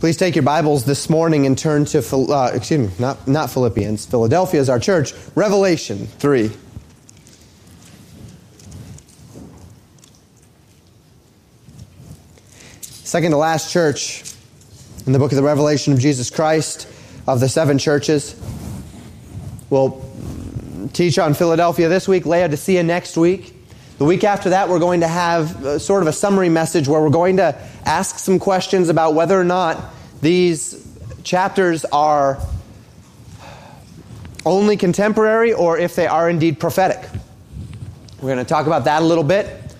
[0.00, 4.06] Please take your Bibles this morning and turn to, uh, excuse me, not, not Philippians.
[4.06, 5.12] Philadelphia is our church.
[5.34, 6.50] Revelation 3.
[12.80, 14.24] Second to last church
[15.04, 16.88] in the book of the Revelation of Jesus Christ
[17.26, 18.40] of the seven churches.
[19.68, 20.02] We'll
[20.94, 23.54] teach on Philadelphia this week, Laodicea next week.
[23.98, 27.02] The week after that, we're going to have uh, sort of a summary message where
[27.02, 27.54] we're going to
[27.84, 30.86] ask some questions about whether or not these
[31.22, 32.38] chapters are
[34.44, 36.98] only contemporary or if they are indeed prophetic.
[38.20, 39.74] We're going to talk about that a little bit,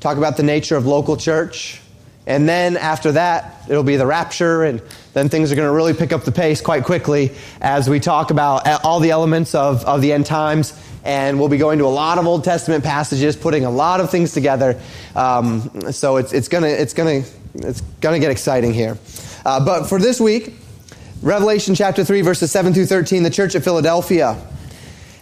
[0.00, 1.80] talk about the nature of local church,
[2.26, 4.82] and then after that, it'll be the rapture, and
[5.14, 8.30] then things are going to really pick up the pace quite quickly as we talk
[8.30, 11.86] about all the elements of, of the end times and we'll be going to a
[11.86, 14.78] lot of Old Testament passages, putting a lot of things together.
[15.16, 17.22] Um, so it's, it's gonna it's gonna
[17.58, 18.98] it's gonna get exciting here.
[19.44, 20.54] Uh, but for this week,
[21.22, 24.36] Revelation chapter three, verses seven through thirteen, the church of Philadelphia.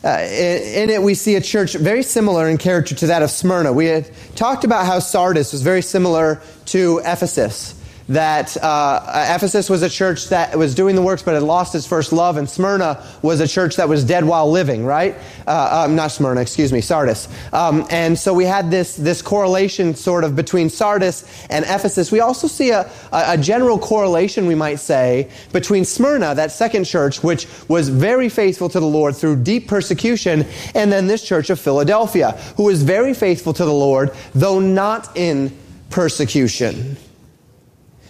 [0.04, 3.30] Uh, in, in, it, we see a church very similar in character to that of
[3.30, 3.72] Smyrna.
[3.72, 7.75] We had talked about how Sardis was very similar to Ephesus
[8.08, 11.86] that uh, Ephesus was a church that was doing the works but had lost its
[11.86, 15.16] first love, and Smyrna was a church that was dead while living, right?
[15.46, 17.28] Uh, um, not Smyrna, excuse me, Sardis.
[17.52, 22.12] Um, and so we had this, this correlation sort of between Sardis and Ephesus.
[22.12, 27.22] We also see a, a general correlation, we might say, between Smyrna, that second church,
[27.22, 31.58] which was very faithful to the Lord through deep persecution, and then this church of
[31.58, 35.56] Philadelphia, who was very faithful to the Lord, though not in
[35.90, 36.96] persecution.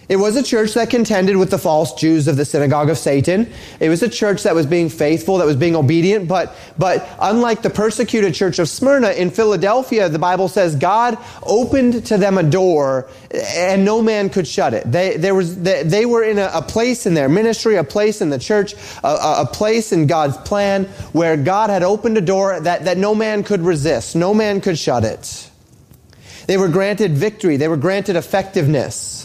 [0.08, 3.52] It was a church that contended with the false Jews of the synagogue of Satan.
[3.80, 7.62] It was a church that was being faithful, that was being obedient, but, but unlike
[7.62, 12.44] the persecuted church of Smyrna, in Philadelphia, the Bible says God opened to them a
[12.44, 14.90] door eh, and no man could shut it.
[14.90, 18.20] They, there was, they, they were in a, a, place in their ministry, a place
[18.20, 22.60] in the church, a, a place in God's plan where God had opened a door
[22.60, 24.14] that, that no man could resist.
[24.14, 25.50] No man could shut it.
[26.46, 27.56] They were granted victory.
[27.56, 29.15] They were granted effectiveness.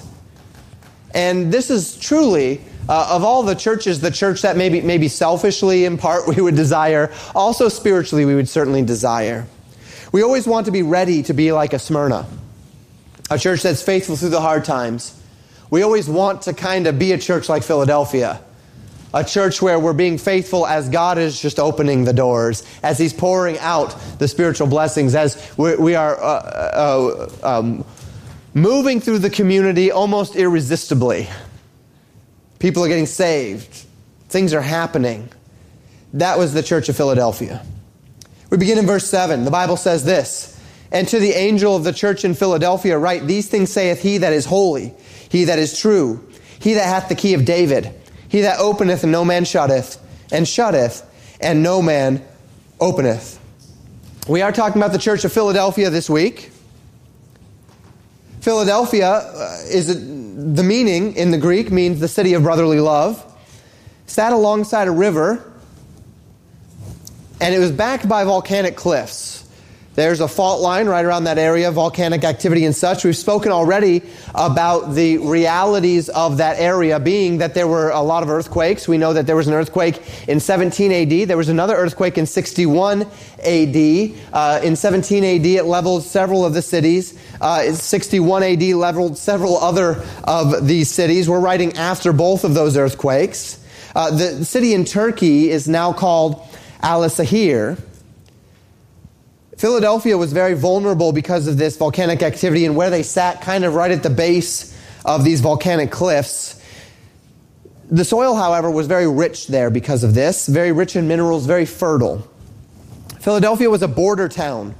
[1.13, 5.85] And this is truly, uh, of all the churches, the church that maybe, maybe selfishly
[5.85, 9.45] in part we would desire, also spiritually we would certainly desire.
[10.11, 12.27] We always want to be ready to be like a Smyrna,
[13.29, 15.17] a church that's faithful through the hard times.
[15.69, 18.41] We always want to kind of be a church like Philadelphia,
[19.13, 23.13] a church where we're being faithful as God is just opening the doors, as He's
[23.13, 27.85] pouring out the spiritual blessings, as we are uh, uh, um,
[28.53, 31.29] moving through the community almost irresistibly.
[32.59, 33.85] People are getting saved,
[34.29, 35.29] things are happening.
[36.13, 37.65] That was the church of Philadelphia.
[38.49, 39.45] We begin in verse 7.
[39.45, 40.59] The Bible says this
[40.91, 44.33] And to the angel of the church in Philadelphia, write, These things saith he that
[44.33, 44.93] is holy,
[45.29, 46.27] he that is true,
[46.59, 47.93] he that hath the key of David,
[48.27, 49.97] he that openeth and no man shutteth,
[50.31, 51.07] and shutteth
[51.39, 52.23] and no man
[52.79, 53.39] openeth.
[54.27, 56.50] We are talking about the church of Philadelphia this week.
[58.41, 63.23] Philadelphia uh, is a, the meaning in the Greek means the city of brotherly love.
[64.07, 65.51] Sat alongside a river,
[67.39, 69.30] and it was backed by volcanic cliffs.
[69.93, 73.03] There's a fault line right around that area, volcanic activity and such.
[73.03, 74.01] We've spoken already
[74.33, 78.87] about the realities of that area being that there were a lot of earthquakes.
[78.87, 81.27] We know that there was an earthquake in 17 AD.
[81.27, 83.01] There was another earthquake in 61
[83.43, 84.11] AD.
[84.31, 87.19] Uh, in 17 AD, it leveled several of the cities.
[87.41, 91.27] Uh, in 61 AD, leveled several other of these cities.
[91.27, 93.59] We're writing after both of those earthquakes.
[93.93, 96.41] Uh, the city in Turkey is now called
[96.81, 97.77] Alaşehir.
[99.61, 103.75] Philadelphia was very vulnerable because of this volcanic activity and where they sat kind of
[103.75, 106.59] right at the base of these volcanic cliffs.
[107.91, 111.67] The soil, however, was very rich there because of this, very rich in minerals, very
[111.67, 112.27] fertile.
[113.19, 114.73] Philadelphia was a border town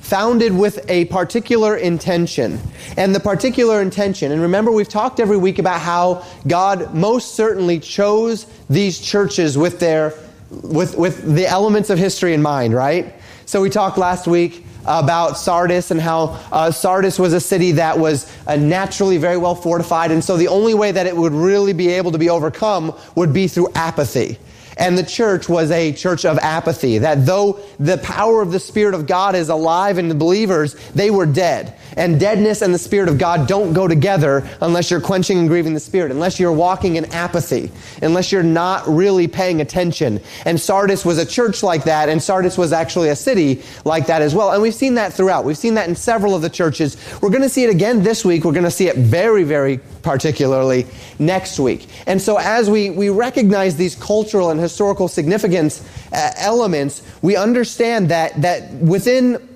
[0.00, 2.58] founded with a particular intention.
[2.96, 7.78] And the particular intention, and remember, we've talked every week about how God most certainly
[7.78, 10.14] chose these churches with their
[10.62, 13.12] with, with the elements of history in mind, right?
[13.46, 17.98] So we talked last week about Sardis and how uh, Sardis was a city that
[17.98, 20.10] was uh, naturally very well fortified.
[20.10, 23.32] And so the only way that it would really be able to be overcome would
[23.32, 24.38] be through apathy.
[24.76, 26.98] And the church was a church of apathy.
[26.98, 31.10] That though the power of the Spirit of God is alive in the believers, they
[31.10, 31.78] were dead.
[31.96, 35.74] And deadness and the Spirit of God don't go together unless you're quenching and grieving
[35.74, 37.70] the Spirit, unless you're walking in apathy,
[38.02, 40.20] unless you're not really paying attention.
[40.44, 44.22] And Sardis was a church like that, and Sardis was actually a city like that
[44.22, 44.52] as well.
[44.52, 45.44] And we've seen that throughout.
[45.44, 46.96] We've seen that in several of the churches.
[47.20, 48.44] We're going to see it again this week.
[48.44, 50.86] We're going to see it very, very particularly
[51.18, 51.86] next week.
[52.06, 58.10] And so as we, we recognize these cultural and historical significance uh, elements, we understand
[58.10, 59.53] that, that within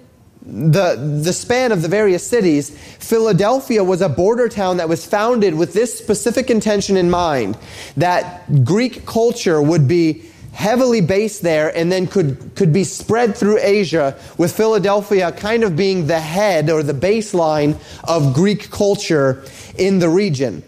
[0.49, 5.55] the, the span of the various cities, Philadelphia was a border town that was founded
[5.55, 7.59] with this specific intention in mind
[7.99, 10.23] that Greek culture would be
[10.53, 15.77] heavily based there and then could, could be spread through Asia, with Philadelphia kind of
[15.77, 19.45] being the head or the baseline of Greek culture
[19.77, 20.63] in the region.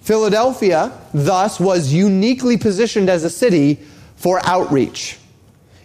[0.00, 3.80] Philadelphia, thus, was uniquely positioned as a city
[4.14, 5.18] for outreach.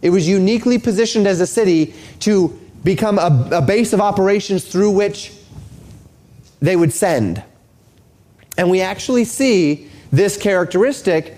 [0.02, 4.92] It was uniquely positioned as a city to become a, a base of operations through
[4.92, 5.34] which
[6.62, 7.44] they would send.
[8.58, 11.36] And we actually see this characteristic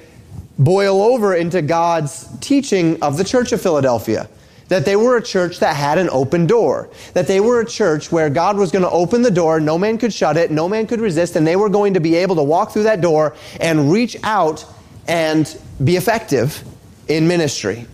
[0.59, 4.29] boil over into God's teaching of the church of Philadelphia.
[4.67, 6.89] That they were a church that had an open door.
[7.13, 9.97] That they were a church where God was going to open the door, no man
[9.97, 12.43] could shut it, no man could resist, and they were going to be able to
[12.43, 14.65] walk through that door and reach out
[15.07, 16.61] and be effective
[17.07, 17.87] in ministry.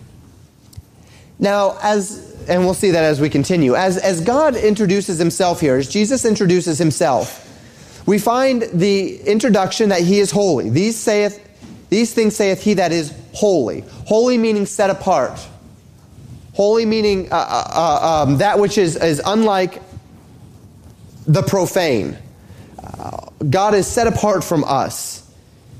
[1.38, 3.74] Now, as and we'll see that as we continue.
[3.74, 7.40] As, as God introduces himself here, as Jesus introduces himself,
[8.06, 10.70] we find the introduction that he is holy.
[10.70, 11.40] These, saith,
[11.88, 13.84] these things saith he that is holy.
[14.06, 15.38] Holy meaning set apart.
[16.52, 19.82] Holy meaning uh, uh, uh um, that which is, is unlike
[21.26, 22.16] the profane.
[22.82, 25.20] Uh, God is set apart from us.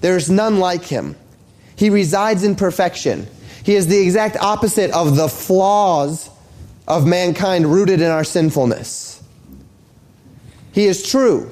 [0.00, 1.16] There is none like him.
[1.76, 3.26] He resides in perfection.
[3.64, 6.30] He is the exact opposite of the flaws
[6.86, 9.22] of mankind rooted in our sinfulness.
[10.72, 11.50] He is true.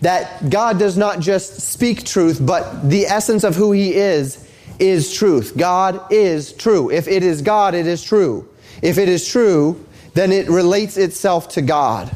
[0.00, 4.48] That God does not just speak truth, but the essence of who He is
[4.78, 5.54] is truth.
[5.56, 6.90] God is true.
[6.90, 8.48] If it is God, it is true.
[8.80, 12.14] If it is true, then it relates itself to God.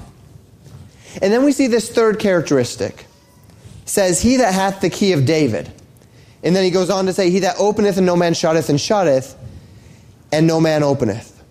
[1.20, 3.06] And then we see this third characteristic.
[3.82, 5.70] It says, He that hath the key of David.
[6.44, 8.80] And then he goes on to say, He that openeth and no man shutteth and
[8.80, 9.36] shutteth
[10.32, 11.43] and no man openeth.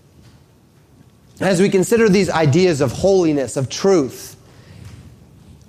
[1.39, 4.35] As we consider these ideas of holiness, of truth,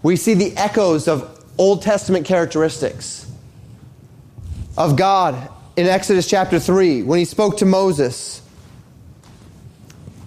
[0.03, 3.31] we see the echoes of Old Testament characteristics
[4.77, 8.43] of God in Exodus chapter 3 when he spoke to Moses.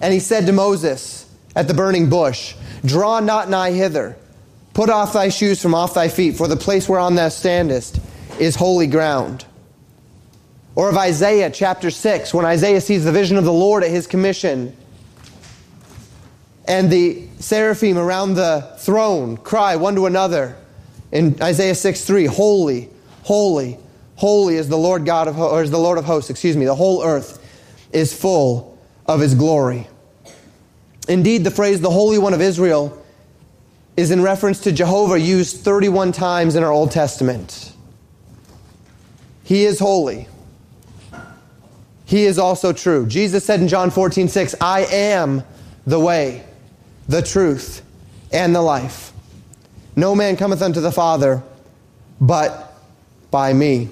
[0.01, 2.55] And he said to Moses at the burning bush,
[2.85, 4.17] Draw not nigh hither,
[4.73, 7.99] put off thy shoes from off thy feet, for the place whereon thou standest
[8.39, 9.45] is holy ground.
[10.75, 14.07] Or of Isaiah chapter 6, when Isaiah sees the vision of the Lord at his
[14.07, 14.75] commission,
[16.67, 20.57] and the seraphim around the throne cry one to another
[21.11, 22.89] in Isaiah 6 3, Holy,
[23.23, 23.79] holy,
[24.15, 26.75] holy is the Lord God of or is the Lord of hosts, excuse me, the
[26.75, 27.41] whole earth
[27.93, 29.87] is full of his glory.
[31.07, 33.01] Indeed, the phrase the Holy One of Israel
[33.95, 37.71] is in reference to Jehovah used 31 times in our Old Testament.
[39.43, 40.27] He is holy
[42.05, 43.07] he is also true.
[43.07, 45.43] Jesus said in John 14, 6, I am
[45.85, 46.43] the way,
[47.07, 47.81] the truth,
[48.31, 49.11] and the life.
[49.95, 51.41] No man cometh unto the Father
[52.21, 52.73] but
[53.31, 53.89] by me.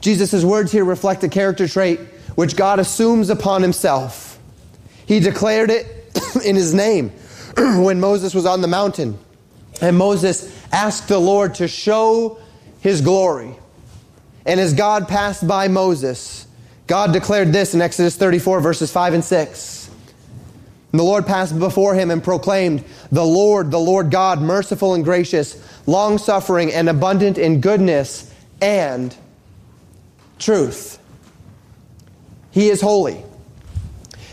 [0.00, 2.00] Jesus' words here reflect a character trait
[2.34, 4.38] which God assumes upon himself.
[5.06, 5.86] He declared it
[6.44, 7.10] in his name
[7.56, 9.18] when Moses was on the mountain.
[9.82, 12.38] And Moses asked the Lord to show
[12.80, 13.54] his glory.
[14.46, 16.46] And as God passed by Moses,
[16.90, 19.90] God declared this in Exodus 34, verses 5 and 6.
[20.90, 25.04] And the Lord passed before him and proclaimed, The Lord, the Lord God, merciful and
[25.04, 25.56] gracious,
[25.86, 29.14] long suffering and abundant in goodness and
[30.40, 30.98] truth.
[32.50, 33.22] He is holy.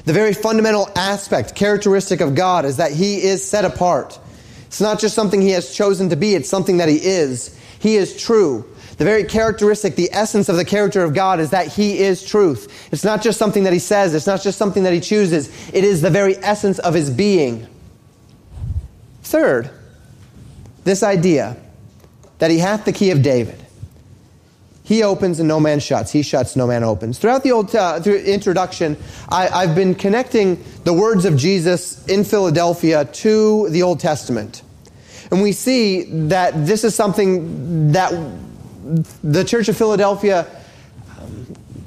[0.06, 4.18] The very fundamental aspect, characteristic of God is that He is set apart.
[4.66, 7.56] It's not just something He has chosen to be, it's something that He is.
[7.78, 8.66] He is true.
[8.98, 12.90] The very characteristic, the essence of the character of God is that He is truth.
[12.92, 15.84] It's not just something that He says, it's not just something that He chooses, it
[15.84, 17.68] is the very essence of His being.
[19.22, 19.70] Third,
[20.84, 21.58] this idea
[22.40, 23.64] that He hath the key of David.
[24.88, 26.14] He opens and no man shuts.
[26.14, 27.20] He shuts, no man opens.
[27.20, 28.96] Throughout the old uh, through introduction,
[29.28, 34.62] I, have been connecting the words of Jesus in Philadelphia to the Old Testament.
[35.30, 38.14] And we see that this is something that
[39.24, 40.48] the Church of Philadelphia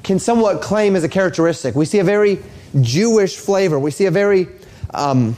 [0.03, 1.75] can somewhat claim as a characteristic.
[1.75, 2.39] We see a very
[2.79, 3.79] Jewish flavor.
[3.79, 4.47] We see a very
[4.93, 5.37] um,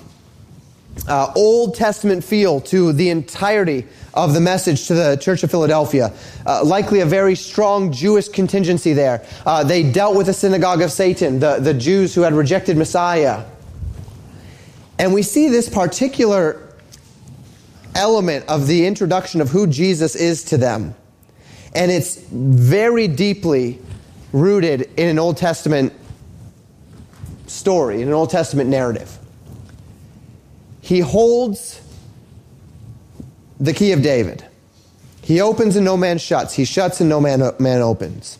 [1.07, 6.13] uh, Old Testament feel to the entirety of the message to the Church of Philadelphia.
[6.45, 9.25] Uh, likely a very strong Jewish contingency there.
[9.45, 13.43] Uh, they dealt with the synagogue of Satan, the, the Jews who had rejected Messiah.
[14.99, 16.61] And we see this particular
[17.95, 20.95] element of the introduction of who Jesus is to them.
[21.75, 23.79] And it's very deeply
[24.31, 25.93] rooted in an Old Testament
[27.47, 29.17] story, in an Old Testament narrative.
[30.81, 31.81] He holds
[33.59, 34.45] the key of David.
[35.21, 36.53] He opens and no man shuts.
[36.53, 38.37] He shuts and no man, man opens.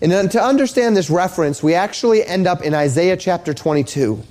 [0.00, 4.22] And to understand this reference, we actually end up in Isaiah chapter 22.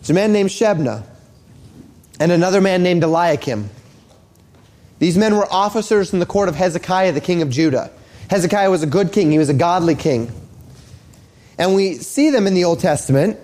[0.00, 1.02] It's a man named Shebna
[2.20, 3.70] and another man named Eliakim.
[4.98, 7.90] These men were officers in the court of Hezekiah, the king of Judah.
[8.30, 10.32] Hezekiah was a good king, he was a godly king.
[11.56, 13.38] And we see them in the Old Testament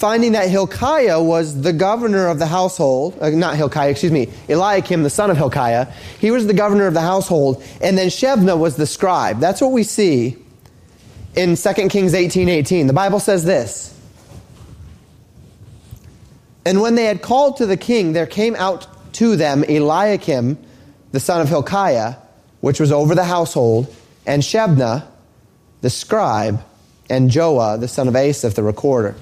[0.00, 5.02] finding that Hilkiah was the governor of the household, uh, not Hilkiah, excuse me, Eliakim,
[5.02, 5.92] the son of Hilkiah.
[6.18, 9.40] He was the governor of the household, and then Shebna was the scribe.
[9.40, 10.38] That's what we see
[11.36, 12.86] in 2 Kings 18 18.
[12.86, 13.94] The Bible says this.
[16.64, 20.58] And when they had called to the king, there came out to them Eliakim,
[21.12, 22.16] the son of Hilkiah,
[22.60, 23.94] which was over the household,
[24.26, 25.06] and Shebna,
[25.80, 26.62] the scribe,
[27.08, 29.16] and Joah, the son of Asaph, the recorder.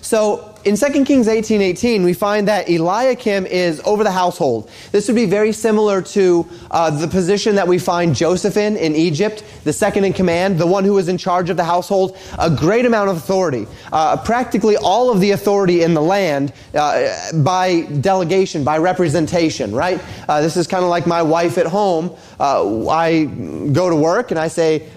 [0.00, 4.70] So in 2 Kings 18 18, we find that Eliakim is over the household.
[4.92, 8.94] This would be very similar to uh, the position that we find Joseph in in
[8.94, 12.50] Egypt, the second in command, the one who was in charge of the household, a
[12.50, 13.66] great amount of authority.
[13.92, 20.02] Uh, practically all of the authority in the land uh, by delegation, by representation, right?
[20.28, 22.14] Uh, this is kind of like my wife at home.
[22.38, 24.88] Uh, I go to work and I say,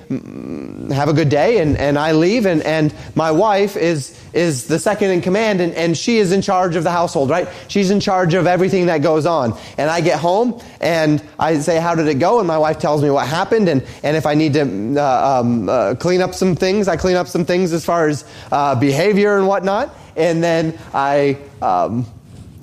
[0.91, 4.79] have a good day, and, and I leave, and, and my wife is, is the
[4.79, 7.47] second in command and, and she is in charge of the household, right?
[7.67, 9.57] She's in charge of everything that goes on.
[9.77, 12.39] And I get home and I say, How did it go?
[12.39, 13.69] And my wife tells me what happened.
[13.69, 14.61] And, and if I need to
[14.99, 18.25] uh, um, uh, clean up some things, I clean up some things as far as
[18.51, 19.95] uh, behavior and whatnot.
[20.15, 22.05] And then I um,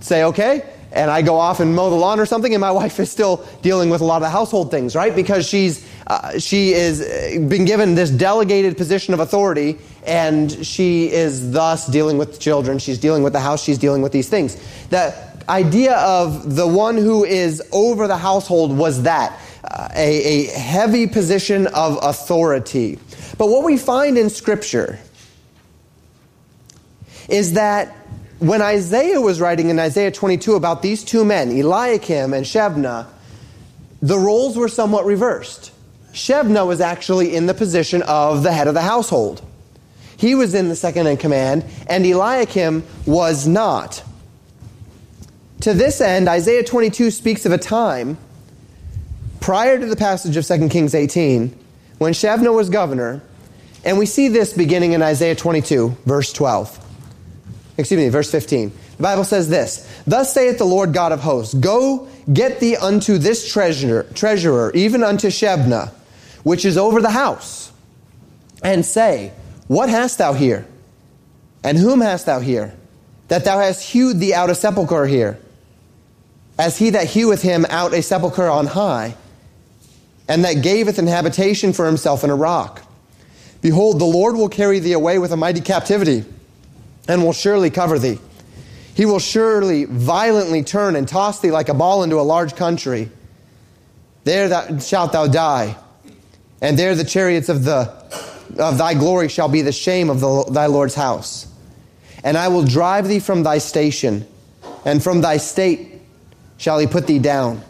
[0.00, 2.98] say, Okay and I go off and mow the lawn or something, and my wife
[2.98, 5.14] is still dealing with a lot of household things, right?
[5.14, 11.08] Because she's uh, she is uh, been given this delegated position of authority, and she
[11.08, 12.80] is thus dealing with children.
[12.80, 13.62] She's dealing with the house.
[13.62, 14.56] She's dealing with these things.
[14.88, 15.14] The
[15.48, 21.06] idea of the one who is over the household was that uh, a, a heavy
[21.06, 22.98] position of authority.
[23.38, 24.98] But what we find in Scripture
[27.28, 27.96] is that
[28.40, 33.06] when Isaiah was writing in Isaiah 22 about these two men, Eliakim and Shebna,
[34.02, 35.69] the roles were somewhat reversed.
[36.12, 39.42] Shebna was actually in the position of the head of the household.
[40.16, 44.02] He was in the second in command, and Eliakim was not.
[45.62, 48.18] To this end, Isaiah 22 speaks of a time
[49.40, 51.56] prior to the passage of 2 Kings 18
[51.98, 53.22] when Shebna was governor,
[53.84, 56.86] and we see this beginning in Isaiah 22, verse 12
[57.80, 58.70] excuse me, verse 15.
[58.96, 63.18] The Bible says this Thus saith the Lord God of hosts, Go get thee unto
[63.18, 65.92] this treasurer, treasurer, even unto Shebna,
[66.42, 67.72] which is over the house,
[68.62, 69.32] and say,
[69.68, 70.66] What hast thou here?
[71.62, 72.74] And whom hast thou here?
[73.28, 75.38] That thou hast hewed thee out a sepulchre here,
[76.58, 79.14] as he that heweth him out a sepulchre on high,
[80.28, 82.82] and that gaveth an habitation for himself in a rock.
[83.62, 86.24] Behold, the Lord will carry thee away with a mighty captivity
[87.08, 88.18] and will surely cover thee.
[88.94, 93.10] He will surely violently turn and toss thee like a ball into a large country.
[94.24, 95.76] There thou, shalt thou die,
[96.60, 97.92] and there the chariots of, the,
[98.58, 101.46] of thy glory shall be the shame of the, thy Lord's house.
[102.22, 104.26] And I will drive thee from thy station,
[104.84, 106.00] and from thy state
[106.58, 107.62] shall he put thee down.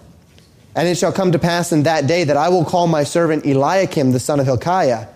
[0.74, 3.44] And it shall come to pass in that day that I will call my servant
[3.44, 5.06] Eliakim the son of Hilkiah,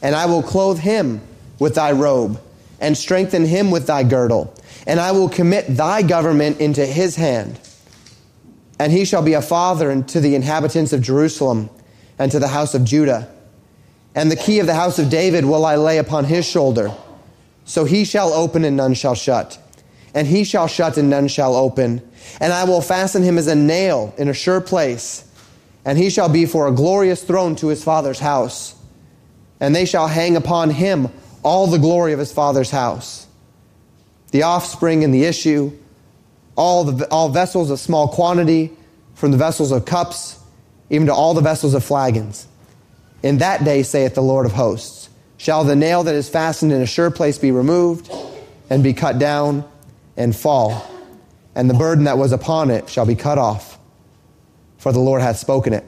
[0.00, 1.20] and I will clothe him
[1.58, 2.40] with thy robe
[2.80, 4.52] and strengthen him with thy girdle.
[4.86, 7.58] And I will commit thy government into his hand.
[8.80, 11.70] And he shall be a father unto the inhabitants of Jerusalem
[12.22, 13.28] and to the house of Judah.
[14.14, 16.94] And the key of the house of David will I lay upon his shoulder.
[17.64, 19.58] So he shall open and none shall shut.
[20.14, 22.00] And he shall shut and none shall open.
[22.38, 25.28] And I will fasten him as a nail in a sure place.
[25.84, 28.76] And he shall be for a glorious throne to his father's house.
[29.58, 31.08] And they shall hang upon him
[31.42, 33.26] all the glory of his father's house.
[34.30, 35.72] The offspring and the issue,
[36.54, 38.70] all, the, all vessels of small quantity,
[39.14, 40.38] from the vessels of cups,
[40.92, 42.46] even to all the vessels of flagons.
[43.24, 45.08] In that day, saith the Lord of hosts,
[45.38, 48.12] shall the nail that is fastened in a sure place be removed,
[48.70, 49.68] and be cut down
[50.16, 50.86] and fall,
[51.54, 53.78] and the burden that was upon it shall be cut off,
[54.78, 55.84] for the Lord hath spoken it.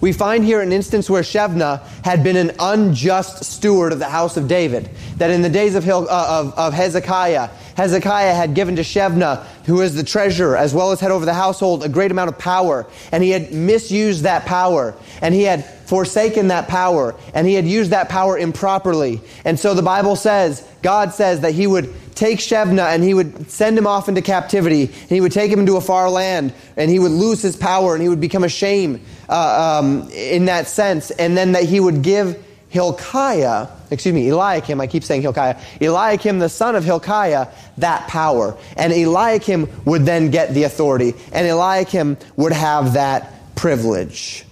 [0.00, 4.36] We find here an instance where Shebna had been an unjust steward of the house
[4.36, 4.90] of David.
[5.18, 9.76] That in the days of, uh, of, of Hezekiah, Hezekiah had given to Shebna, who
[9.76, 12.86] was the treasurer, as well as head over the household, a great amount of power.
[13.10, 14.94] And he had misused that power.
[15.20, 17.14] And he had forsaken that power.
[17.34, 19.20] And he had used that power improperly.
[19.44, 23.50] And so the Bible says, God says that he would take Shebna and he would
[23.50, 24.84] send him off into captivity.
[24.84, 26.52] And he would take him into a far land.
[26.76, 30.66] And he would lose his power and he would become ashamed uh, um, in that
[30.66, 31.10] sense.
[31.10, 36.38] And then that he would give Hilkiah, excuse me, Eliakim, I keep saying Hilkiah, Eliakim,
[36.38, 38.56] the son of Hilkiah, that power.
[38.78, 44.46] And Eliakim would then get the authority, and Eliakim would have that privilege.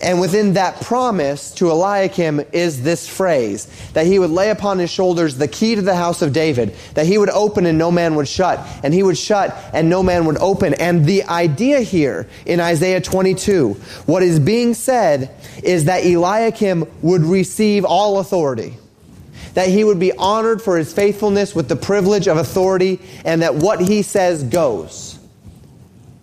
[0.00, 4.90] And within that promise to Eliakim is this phrase that he would lay upon his
[4.90, 8.14] shoulders the key to the house of David, that he would open and no man
[8.14, 10.74] would shut, and he would shut and no man would open.
[10.74, 13.74] And the idea here in Isaiah 22,
[14.06, 18.76] what is being said is that Eliakim would receive all authority.
[19.54, 23.56] That he would be honored for his faithfulness with the privilege of authority, and that
[23.56, 25.07] what he says goes.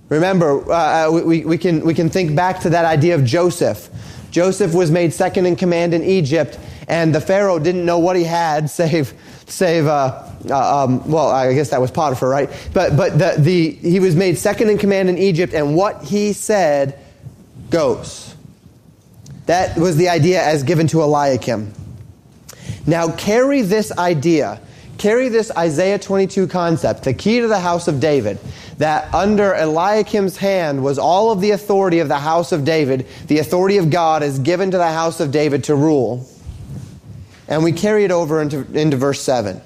[0.10, 3.90] Remember, uh, uh, we, we, can, we can think back to that idea of Joseph.
[4.32, 8.24] Joseph was made second in command in Egypt, and the Pharaoh didn't know what he
[8.24, 9.14] had save,
[9.48, 12.50] save uh, uh, um, well, I guess that was Potiphar, right?
[12.74, 16.34] But, but the, the, he was made second in command in Egypt, and what he
[16.34, 17.00] said
[17.70, 18.36] goes.
[19.48, 21.74] That was the idea as given to Eliakim.
[22.88, 24.60] Now, carry this idea,
[24.98, 28.40] carry this Isaiah 22 concept, the key to the house of David
[28.78, 33.08] that under Eliakim's hand was all of the authority of the house of David.
[33.28, 36.28] The authority of God is given to the house of David to rule.
[37.48, 39.62] And we carry it over into, into verse 7.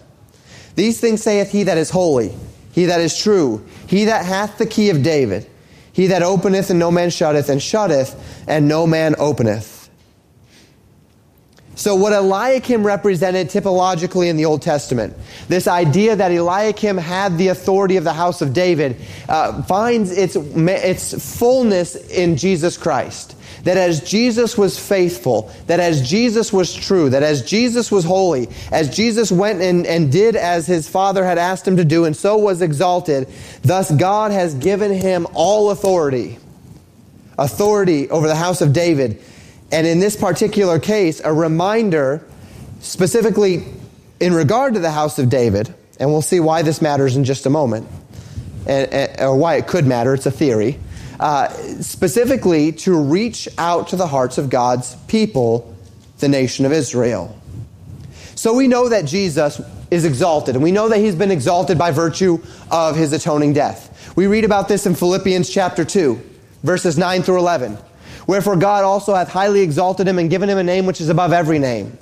[0.76, 2.34] These things saith he that is holy,
[2.72, 5.50] he that is true, he that hath the key of David,
[5.92, 9.79] he that openeth and no man shutteth, and shutteth and no man openeth.
[11.80, 15.16] So, what Eliakim represented typologically in the Old Testament,
[15.48, 18.98] this idea that Eliakim had the authority of the house of David,
[19.30, 23.34] uh, finds its, its fullness in Jesus Christ.
[23.64, 28.50] That as Jesus was faithful, that as Jesus was true, that as Jesus was holy,
[28.74, 32.14] as Jesus went and, and did as his Father had asked him to do, and
[32.14, 33.30] so was exalted,
[33.62, 36.40] thus God has given him all authority.
[37.38, 39.22] Authority over the house of David
[39.72, 42.26] and in this particular case, a reminder
[42.80, 43.66] specifically
[44.20, 47.46] in regard to the house of David, and we'll see why this matters in just
[47.46, 47.88] a moment,
[48.68, 50.80] and, and, or why it could matter, it's a theory,
[51.20, 51.50] uh,
[51.82, 55.76] specifically to reach out to the hearts of God's people,
[56.20, 57.36] the nation of Israel.
[58.36, 61.92] So we know that Jesus is exalted, and we know that he's been exalted by
[61.92, 64.14] virtue of his atoning death.
[64.16, 66.22] We read about this in Philippians chapter 2,
[66.64, 67.78] verses 9 through 11.
[68.30, 71.34] Wherefore God also hath highly exalted him and given him a name which is above
[71.34, 71.98] every name.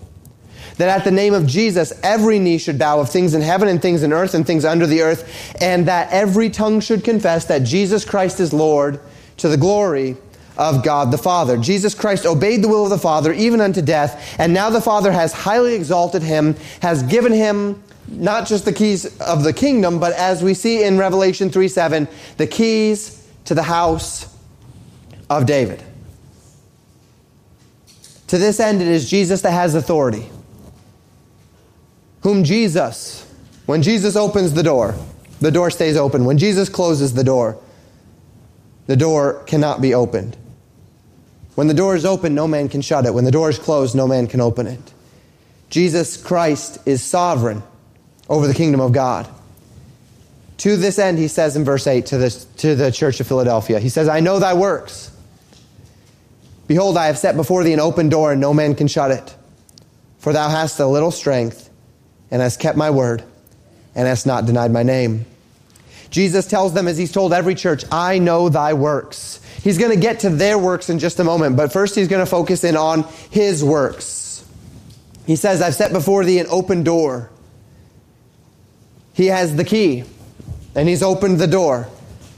[0.76, 3.82] That at the name of Jesus every knee should bow of things in heaven and
[3.82, 7.60] things in earth and things under the earth, and that every tongue should confess that
[7.60, 9.00] Jesus Christ is Lord
[9.38, 10.18] to the glory
[10.58, 11.56] of God the Father.
[11.56, 15.14] Jesus Christ obeyed the will of the Father even unto death, and now the Father
[15.14, 20.12] has highly exalted him, has given him not just the keys of the kingdom, but
[20.12, 24.36] as we see in Revelation 3 7, the keys to the house
[25.30, 25.87] of David.
[28.28, 30.30] To this end, it is Jesus that has authority.
[32.22, 33.26] Whom Jesus,
[33.66, 34.96] when Jesus opens the door,
[35.40, 36.26] the door stays open.
[36.26, 37.58] When Jesus closes the door,
[38.88, 40.36] the door cannot be opened.
[41.56, 43.14] When the door is open, no man can shut it.
[43.14, 44.94] When the door is closed, no man can open it.
[45.70, 47.64] Jesus Christ is sovereign
[48.30, 49.28] over the kingdom of God.
[50.60, 53.80] To this end, he says in verse 8 to, this, to the church of Philadelphia,
[53.80, 55.12] he says, I know thy works
[56.68, 59.36] Behold, I have set before thee an open door, and no man can shut it.
[60.20, 61.70] For thou hast a little strength,
[62.30, 63.24] and hast kept my word,
[63.96, 65.26] and hast not denied my name.
[66.10, 69.40] Jesus tells them, as he's told every church, I know thy works.
[69.64, 72.24] He's going to get to their works in just a moment, but first he's going
[72.24, 74.46] to focus in on his works.
[75.26, 77.30] He says, I've set before thee an open door.
[79.14, 80.04] He has the key,
[80.76, 81.90] and he's opened the door,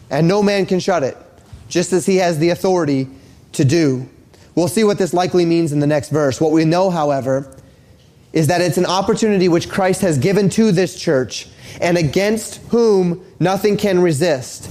[0.09, 1.17] and no man can shut it,
[1.67, 3.07] just as he has the authority
[3.53, 4.09] to do.
[4.59, 6.41] We'll see what this likely means in the next verse.
[6.41, 7.49] What we know, however,
[8.33, 11.47] is that it's an opportunity which Christ has given to this church
[11.79, 14.69] and against whom nothing can resist.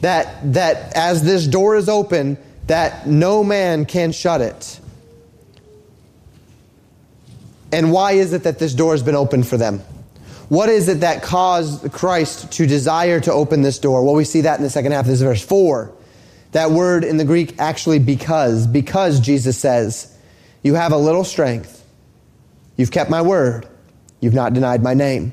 [0.00, 4.80] That, that as this door is open, that no man can shut it.
[7.70, 9.78] And why is it that this door has been opened for them?
[10.48, 14.04] What is it that caused Christ to desire to open this door?
[14.04, 15.40] Well, we see that in the second half of this verse.
[15.40, 15.92] For,
[16.52, 18.66] that word in the Greek actually because.
[18.66, 20.16] Because, Jesus says,
[20.62, 21.84] you have a little strength.
[22.76, 23.68] You've kept my word.
[24.20, 25.32] You've not denied my name.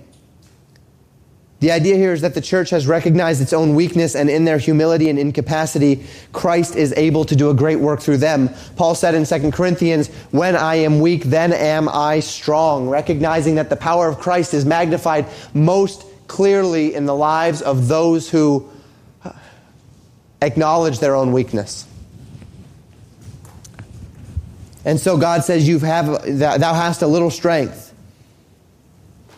[1.60, 4.60] The idea here is that the church has recognized its own weakness, and in their
[4.60, 8.52] humility and incapacity, Christ is able to do a great work through them.
[8.76, 13.72] Paul said in 2 Corinthians, When I am weak, then am I strong, recognizing that
[13.72, 15.26] the power of Christ is magnified
[15.56, 18.70] most clearly in the lives of those who
[20.42, 21.86] acknowledge their own weakness.
[24.86, 27.94] And so God says, you have, Thou hast a little strength.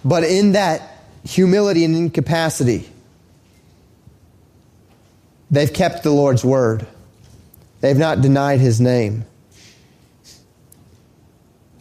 [0.05, 2.89] But in that, humility and incapacity.
[5.51, 6.85] They've kept the Lord's word.
[7.81, 9.25] They've not denied his name.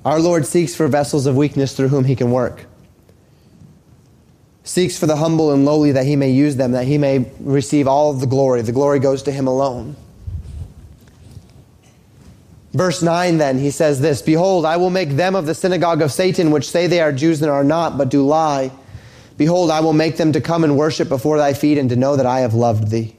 [0.04, 2.64] Our Lord seeks for vessels of weakness through whom he can work.
[4.68, 7.88] Seeks for the humble and lowly that he may use them, that he may receive
[7.88, 8.61] all of the glory.
[8.61, 9.96] The glory goes to him alone.
[12.74, 16.12] Verse 9 then, he says this Behold, I will make them of the synagogue of
[16.12, 18.70] Satan, which say they are Jews and are not, but do lie.
[19.38, 22.16] Behold, I will make them to come and worship before thy feet and to know
[22.16, 23.16] that I have loved thee.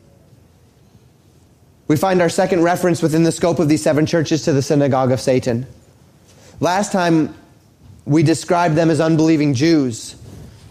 [1.88, 5.12] We find our second reference within the scope of these seven churches to the synagogue
[5.12, 5.65] of Satan.
[6.59, 7.33] Last time,
[8.05, 10.15] we described them as unbelieving Jews,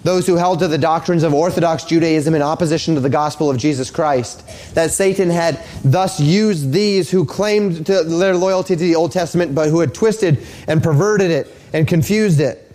[0.08, 3.58] those who held to the doctrines of Orthodox Judaism in opposition to the gospel of
[3.58, 4.42] Jesus Christ.
[4.74, 9.68] That Satan had thus used these who claimed their loyalty to the Old Testament, but
[9.68, 12.74] who had twisted and perverted it and confused it.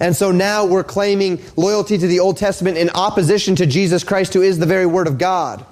[0.00, 4.34] And so now we're claiming loyalty to the Old Testament in opposition to Jesus Christ,
[4.34, 5.64] who is the very Word of God.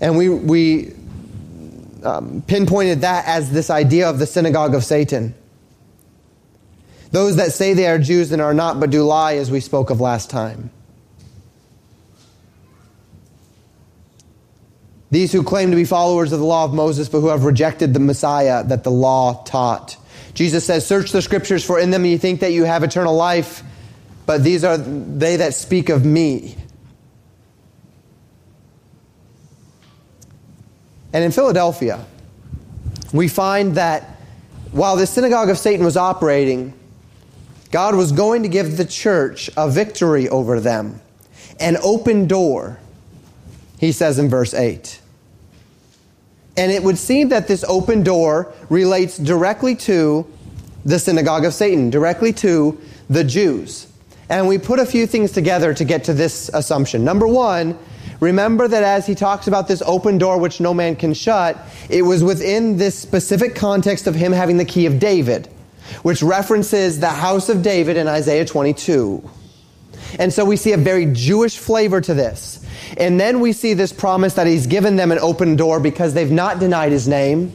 [0.00, 0.92] And we, we
[2.04, 5.34] um, pinpointed that as this idea of the synagogue of Satan.
[7.16, 9.88] Those that say they are Jews and are not, but do lie, as we spoke
[9.88, 10.68] of last time.
[15.10, 17.94] These who claim to be followers of the law of Moses, but who have rejected
[17.94, 19.96] the Messiah that the law taught.
[20.34, 23.62] Jesus says, Search the scriptures, for in them you think that you have eternal life,
[24.26, 26.54] but these are they that speak of me.
[31.14, 32.04] And in Philadelphia,
[33.14, 34.02] we find that
[34.70, 36.74] while the synagogue of Satan was operating,
[37.76, 40.98] God was going to give the church a victory over them,
[41.60, 42.78] an open door,
[43.78, 44.98] he says in verse 8.
[46.56, 50.26] And it would seem that this open door relates directly to
[50.86, 53.88] the synagogue of Satan, directly to the Jews.
[54.30, 57.04] And we put a few things together to get to this assumption.
[57.04, 57.78] Number one,
[58.20, 61.58] remember that as he talks about this open door which no man can shut,
[61.90, 65.50] it was within this specific context of him having the key of David,
[66.02, 69.28] which references the house of David in Isaiah 22.
[70.18, 72.64] And so we see a very Jewish flavor to this.
[72.96, 76.30] And then we see this promise that he's given them an open door because they've
[76.30, 77.52] not denied his name.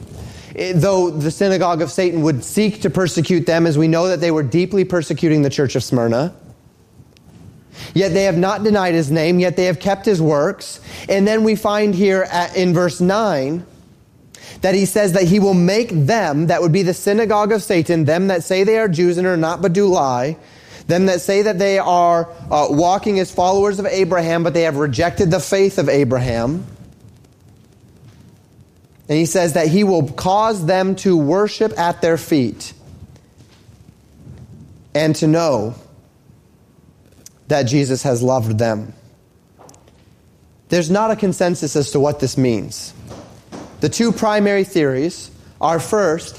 [0.54, 4.20] Eh, though the synagogue of Satan would seek to persecute them, as we know that
[4.20, 6.34] they were deeply persecuting the church of Smyrna.
[7.94, 10.80] Yet they have not denied his name, yet they have kept his works.
[11.08, 13.66] And then we find here at, in verse 9
[14.60, 18.04] that he says that he will make them, that would be the synagogue of Satan,
[18.04, 20.36] them that say they are Jews and are not but do lie,
[20.86, 24.76] them that say that they are uh, walking as followers of Abraham, but they have
[24.76, 26.66] rejected the faith of Abraham.
[29.08, 32.72] And he says that he will cause them to worship at their feet
[34.94, 35.74] and to know
[37.48, 38.94] that Jesus has loved them.
[40.68, 42.94] There's not a consensus as to what this means.
[43.82, 45.28] The two primary theories
[45.60, 46.38] are first,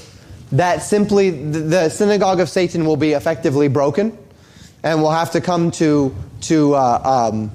[0.52, 4.16] that simply the synagogue of Satan will be effectively broken
[4.82, 7.50] and will have to come to, to uh, um,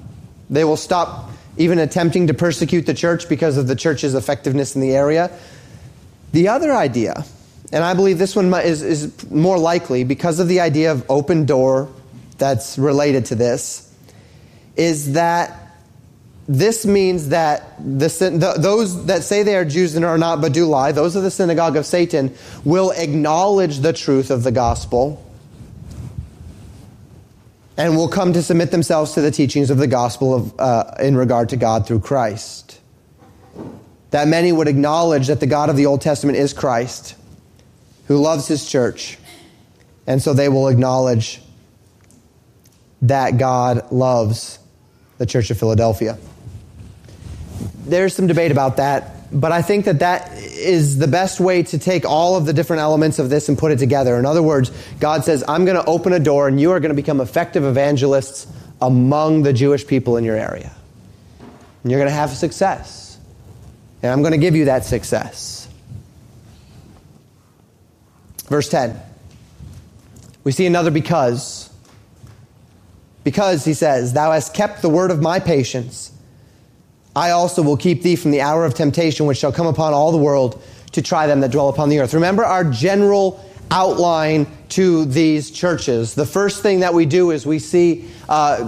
[0.48, 4.82] they will stop even attempting to persecute the church because of the church's effectiveness in
[4.82, 5.32] the area.
[6.34, 7.26] The other idea,
[7.72, 11.48] and I believe this one is, is more likely because of the idea of open
[11.48, 11.90] door
[12.38, 13.92] that's related to this,
[14.76, 15.69] is that
[16.50, 20.52] this means that the, the, those that say they are Jews and are not but
[20.52, 22.36] do lie, those of the synagogue of Satan,
[22.66, 25.24] will acknowledge the truth of the gospel
[27.78, 31.16] and will come to submit themselves to the teachings of the gospel of, uh, in
[31.16, 32.82] regard to God through Christ.
[34.10, 37.14] That many would acknowledge that the God of the Old Testament is Christ,
[38.08, 39.20] who loves his church,
[40.08, 41.44] and so they will acknowledge
[43.04, 44.58] that God loves
[45.20, 46.18] the church of Philadelphia.
[47.90, 49.16] There's some debate about that.
[49.32, 52.82] but I think that that is the best way to take all of the different
[52.82, 54.18] elements of this and put it together.
[54.18, 56.90] In other words, God says, I'm going to open a door and you are going
[56.90, 58.48] to become effective evangelists
[58.82, 60.72] among the Jewish people in your area.
[61.84, 63.18] And you're going to have success.
[64.02, 65.68] And I'm going to give you that success.
[68.48, 69.00] Verse 10.
[70.44, 71.70] We see another because.
[73.24, 76.12] Because, he says, Thou hast kept the word of my patience.
[77.20, 80.14] I also will keep thee from the hour of temptation which shall come upon all
[80.14, 82.14] the world to try them that dwell upon the earth.
[82.14, 86.16] Remember our general outline to these churches.
[86.16, 88.64] The first thing that we do is we see uh,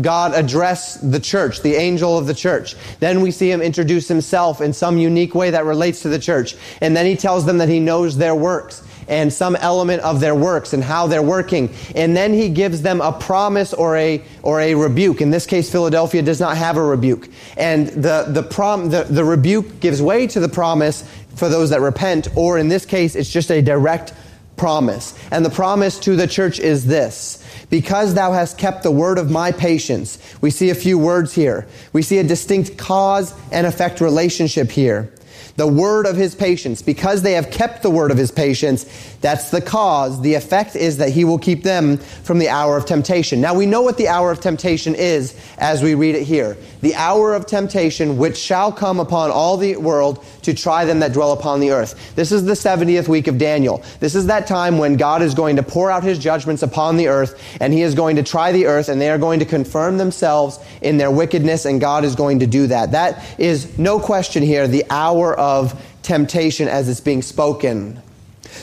[0.00, 2.76] God address the church, the angel of the church.
[2.98, 6.56] Then we see him introduce himself in some unique way that relates to the church.
[6.80, 10.34] And then he tells them that he knows their works and some element of their
[10.34, 11.70] works and how they're working.
[11.94, 15.20] And then he gives them a promise or a, or a rebuke.
[15.20, 17.28] In this case, Philadelphia does not have a rebuke.
[17.56, 21.80] And the, the, prom, the, the rebuke gives way to the promise for those that
[21.80, 24.12] repent, or in this case, it's just a direct
[24.56, 25.18] promise.
[25.30, 27.38] And the promise to the church is this.
[27.70, 30.18] Because thou hast kept the word of my patience.
[30.42, 31.66] We see a few words here.
[31.94, 35.10] We see a distinct cause and effect relationship here
[35.56, 36.82] the word of his patience.
[36.82, 40.20] Because they have kept the word of his patience, that's the cause.
[40.20, 43.40] The effect is that he will keep them from the hour of temptation.
[43.40, 46.56] Now we know what the hour of temptation is as we read it here.
[46.80, 51.12] The hour of temptation which shall come upon all the world to try them that
[51.12, 52.14] dwell upon the earth.
[52.16, 53.82] This is the 70th week of Daniel.
[54.00, 57.06] This is that time when God is going to pour out his judgments upon the
[57.06, 59.98] earth and he is going to try the earth and they are going to confirm
[59.98, 62.90] themselves in their wickedness and God is going to do that.
[62.90, 68.02] That is no question here the hour of temptation as it's being spoken.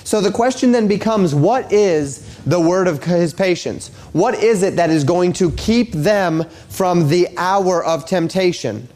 [0.03, 3.89] So the question then becomes what is the word of his patience?
[4.13, 8.87] What is it that is going to keep them from the hour of temptation?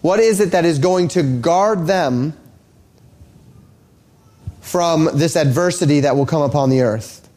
[0.00, 2.36] What is it that is going to guard them
[4.60, 7.28] from this adversity that will come upon the earth?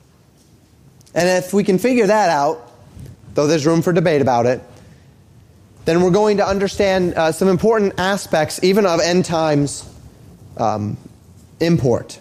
[1.13, 2.71] And if we can figure that out,
[3.33, 4.61] though there's room for debate about it,
[5.85, 9.87] then we're going to understand uh, some important aspects, even of end times
[10.57, 10.97] um,
[11.59, 12.19] import.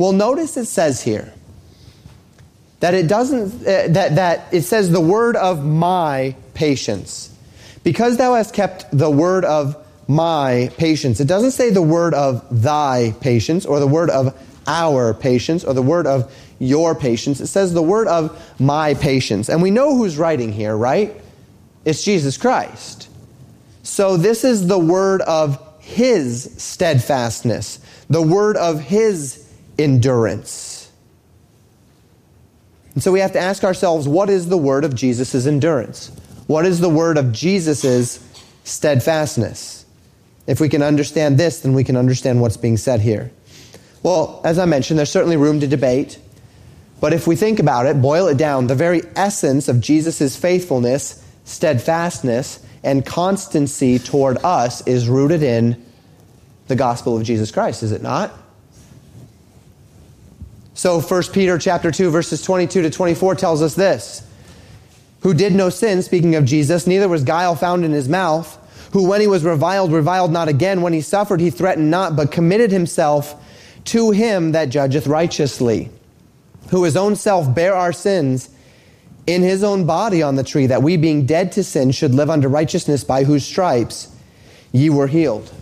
[0.00, 1.30] Well, notice it says here
[2.80, 7.36] that it doesn't, uh, that, that it says the word of my patience.
[7.84, 9.76] Because thou hast kept the word of
[10.08, 11.20] my patience.
[11.20, 14.34] It doesn't say the word of thy patience or the word of
[14.66, 17.38] our patience or the word of your patience.
[17.38, 19.50] It says the word of my patience.
[19.50, 21.14] And we know who's writing here, right?
[21.84, 23.10] It's Jesus Christ.
[23.82, 29.49] So this is the word of his steadfastness, the word of his
[29.82, 30.90] endurance.
[32.94, 36.10] And so we have to ask ourselves what is the word of Jesus' endurance?
[36.46, 38.18] What is the word of Jesus'
[38.64, 39.86] steadfastness?
[40.46, 43.30] If we can understand this, then we can understand what's being said here.
[44.02, 46.18] Well, as I mentioned, there's certainly room to debate.
[47.00, 51.24] But if we think about it, boil it down, the very essence of Jesus' faithfulness,
[51.44, 55.82] steadfastness, and constancy toward us is rooted in
[56.68, 58.32] the gospel of Jesus Christ, is it not?
[60.80, 64.26] So 1 Peter chapter 2 verses 22 to 24 tells us this.
[65.20, 68.56] Who did no sin, speaking of Jesus, neither was guile found in his mouth,
[68.94, 72.32] who when he was reviled, reviled not again, when he suffered, he threatened not, but
[72.32, 73.38] committed himself
[73.84, 75.90] to him that judgeth righteously,
[76.70, 78.48] who his own self bare our sins
[79.26, 82.30] in his own body on the tree, that we being dead to sin should live
[82.30, 84.08] unto righteousness, by whose stripes
[84.72, 85.52] ye were healed.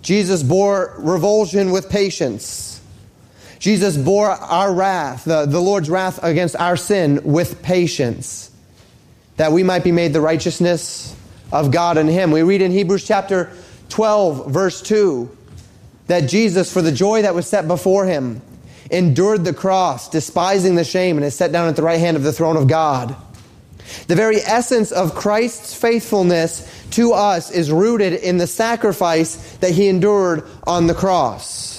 [0.00, 2.75] Jesus bore revulsion with patience
[3.66, 8.48] Jesus bore our wrath, the, the Lord's wrath against our sin, with patience,
[9.38, 11.16] that we might be made the righteousness
[11.50, 12.30] of God in Him.
[12.30, 13.50] We read in Hebrews chapter
[13.88, 15.36] 12, verse 2,
[16.06, 18.40] that Jesus, for the joy that was set before Him,
[18.88, 22.22] endured the cross, despising the shame, and is set down at the right hand of
[22.22, 23.16] the throne of God.
[24.06, 29.88] The very essence of Christ's faithfulness to us is rooted in the sacrifice that he
[29.88, 31.76] endured on the cross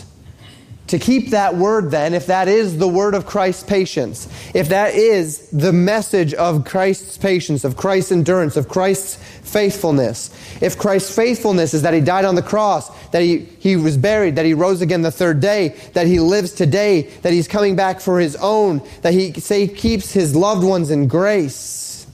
[0.88, 4.96] to keep that word then, if that is the word of Christ's patience, if that
[4.96, 10.30] is the message of Christ's patience, of Christ's endurance, of Christ's faithfulness,
[10.62, 14.38] if Christ's faithfulness is that he died on the cross, that he, he was buried,
[14.38, 18.00] that he rose again the third day, that he lives today, that he's coming back
[18.00, 22.08] for his own, that he say keeps his loved ones in grace,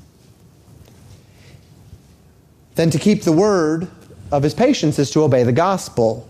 [2.73, 3.87] then to keep the word
[4.31, 6.27] of his patience is to obey the gospel.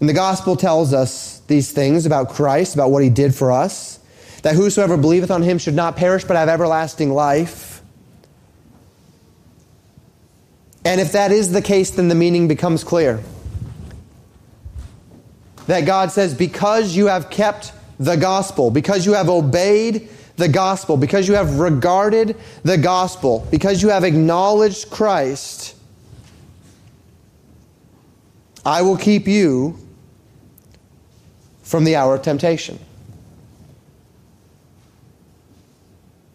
[0.00, 4.00] And the gospel tells us these things about Christ, about what he did for us,
[4.40, 7.82] that whosoever believeth on him should not perish but have everlasting life.
[10.84, 13.22] And if that is the case, then the meaning becomes clear.
[15.66, 20.96] That God says, because you have kept the gospel, because you have obeyed the gospel,
[20.96, 25.76] because you have regarded the gospel, because you have acknowledged Christ,
[28.64, 29.78] I will keep you
[31.72, 32.78] from the hour of temptation.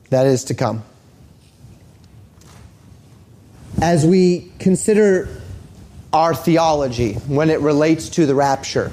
[0.09, 0.83] That is to come.
[3.79, 5.29] As we consider
[6.11, 8.91] our theology when it relates to the rapture,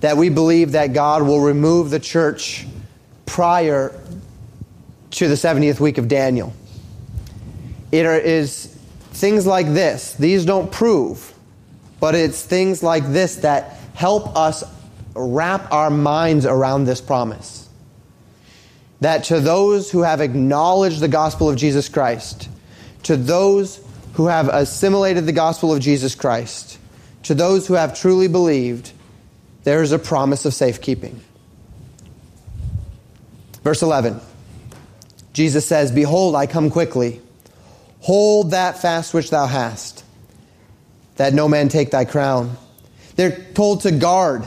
[0.00, 2.66] that we believe that God will remove the church
[3.26, 4.00] prior
[5.10, 6.54] to the 70th week of Daniel.
[7.92, 8.64] It is
[9.10, 10.14] things like this.
[10.14, 11.34] These don't prove,
[12.00, 14.64] but it's things like this that help us
[15.14, 17.68] wrap our minds around this promise.
[19.00, 22.48] That to those who have acknowledged the gospel of Jesus Christ,
[23.04, 26.78] to those who have assimilated the gospel of Jesus Christ,
[27.24, 28.92] to those who have truly believed,
[29.64, 31.20] there is a promise of safekeeping.
[33.62, 34.20] Verse 11
[35.32, 37.20] Jesus says, Behold, I come quickly.
[38.00, 40.04] Hold that fast which thou hast,
[41.16, 42.56] that no man take thy crown.
[43.16, 44.46] They're told to guard,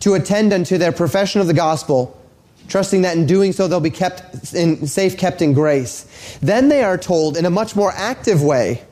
[0.00, 2.20] to attend unto their profession of the gospel,
[2.68, 6.06] trusting that in doing so they'll be kept in, safe kept in grace.
[6.40, 8.82] Then they are told in a much more active way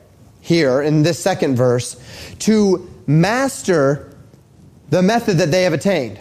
[0.41, 1.95] here in this second verse
[2.39, 4.15] to master
[4.89, 6.19] the method that they have attained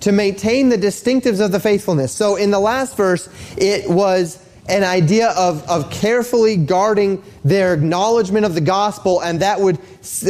[0.00, 2.12] to maintain the distinctives of the faithfulness.
[2.12, 8.46] So in the last verse, it was an idea of, of carefully guarding their acknowledgement
[8.46, 9.78] of the gospel, and that would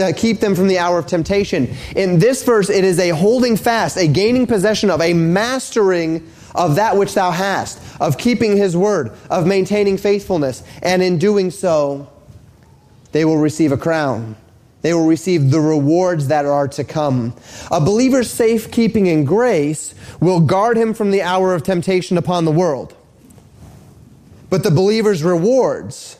[0.00, 1.74] uh, keep them from the hour of temptation.
[1.94, 6.76] In this verse, it is a holding fast, a gaining possession of, a mastering of
[6.76, 10.62] that which thou hast, of keeping his word, of maintaining faithfulness.
[10.82, 12.08] And in doing so,
[13.12, 14.36] they will receive a crown.
[14.82, 17.34] They will receive the rewards that are to come.
[17.70, 22.52] A believer's safekeeping in grace will guard him from the hour of temptation upon the
[22.52, 22.96] world.
[24.50, 26.18] But the believer's rewards,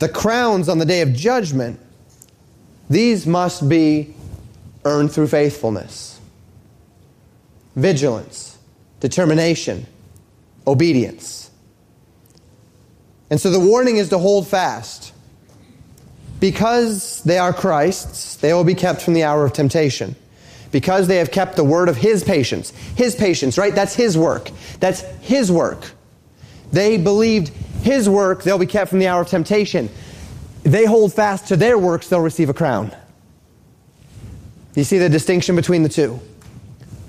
[0.00, 1.80] the crowns on the day of judgment,
[2.90, 4.14] these must be
[4.84, 6.20] earned through faithfulness,
[7.76, 8.58] vigilance,
[9.00, 9.86] determination,
[10.66, 11.50] obedience.
[13.30, 15.14] And so the warning is to hold fast
[16.40, 20.16] because they are Christ's, they will be kept from the hour of temptation.
[20.72, 22.70] Because they have kept the word of His patience.
[22.96, 23.74] His patience, right?
[23.74, 24.50] That's His work.
[24.80, 25.92] That's His work.
[26.72, 27.48] They believed
[27.82, 29.88] His work, they'll be kept from the hour of temptation.
[30.64, 32.94] They hold fast to their works, they'll receive a crown.
[34.74, 36.18] You see the distinction between the two?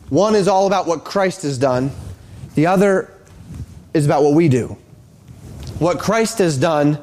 [0.10, 1.91] One is all about what Christ has done,
[2.56, 3.12] the other
[3.93, 4.78] is about what we do.
[5.80, 6.99] What Christ has done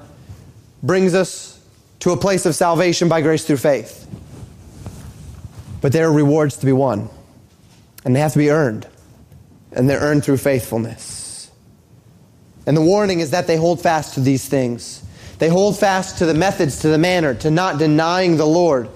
[0.82, 1.60] brings us
[2.00, 4.06] to a place of salvation by grace through faith.
[5.80, 7.08] But there are rewards to be won,
[8.04, 8.86] and they have to be earned,
[9.72, 11.29] and they're earned through faithfulness.
[12.66, 15.02] And the warning is that they hold fast to these things.
[15.38, 18.88] They hold fast to the methods, to the manner, to not denying the Lord.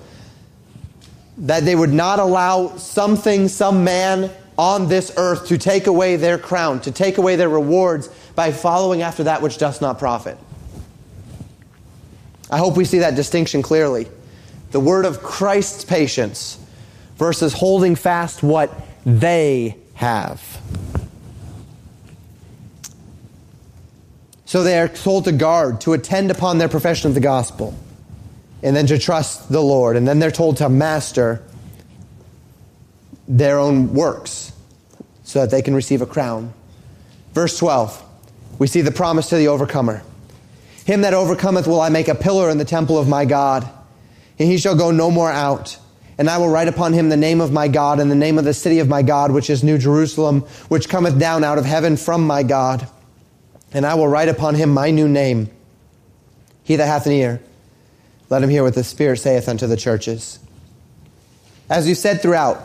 [1.39, 6.39] That they would not allow something, some man on this earth to take away their
[6.39, 10.39] crown, to take away their rewards by following after that which does not profit.
[12.51, 14.07] I hope we see that distinction clearly.
[14.71, 16.59] The word of Christ's patience
[17.17, 18.71] versus holding fast what
[19.07, 20.61] they have.
[24.55, 27.75] So they are told to guard, to attend upon their profession of the gospel,
[28.63, 29.97] and then to trust the Lord.
[29.97, 31.43] And then they're told to master
[33.27, 34.53] their own works
[35.25, 36.53] so that they can receive a crown.
[37.33, 38.01] Verse 12,
[38.61, 40.05] we see the promise to the overcomer.
[40.85, 43.69] Him that overcometh will I make a pillar in the temple of my God,
[44.39, 45.77] and he shall go no more out.
[46.17, 48.45] And I will write upon him the name of my God and the name of
[48.45, 51.97] the city of my God, which is New Jerusalem, which cometh down out of heaven
[51.97, 52.89] from my God.
[53.75, 55.51] And I will write upon him my new name.
[56.63, 57.43] He that hath an ear,
[58.31, 60.39] let him hear what the Spirit saith unto the churches.
[61.69, 62.63] As you said throughout,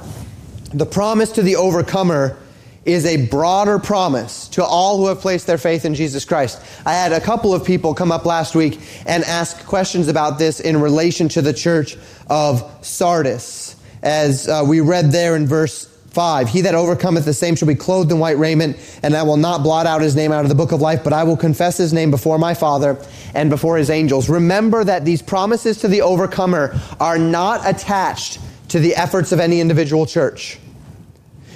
[0.74, 2.38] the promise to the overcomer
[2.86, 6.62] is a broader promise to all who have placed their faith in Jesus Christ.
[6.86, 10.60] I had a couple of people come up last week and ask questions about this
[10.60, 11.98] in relation to the church
[12.30, 13.76] of Sardis.
[14.02, 15.88] As uh, we read there in verse
[16.20, 19.38] 5 He that overcometh the same shall be clothed in white raiment, and I will
[19.38, 21.78] not blot out his name out of the book of life, but I will confess
[21.78, 23.02] his name before my Father
[23.34, 24.28] and before his angels.
[24.28, 29.62] Remember that these promises to the overcomer are not attached to the efforts of any
[29.62, 30.60] individual church.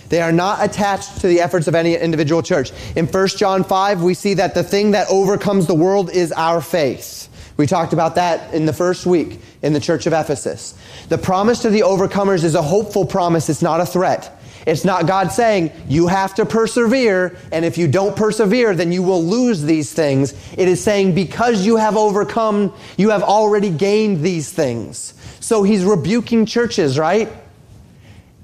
[0.07, 2.71] They are not attached to the efforts of any individual church.
[2.95, 6.61] In 1 John 5, we see that the thing that overcomes the world is our
[6.61, 7.27] faith.
[7.57, 10.73] We talked about that in the first week in the church of Ephesus.
[11.09, 14.32] The promise to the overcomers is a hopeful promise, it's not a threat.
[14.66, 19.03] It's not God saying, you have to persevere, and if you don't persevere, then you
[19.03, 20.34] will lose these things.
[20.57, 25.14] It is saying, because you have overcome, you have already gained these things.
[25.41, 27.30] So he's rebuking churches, right?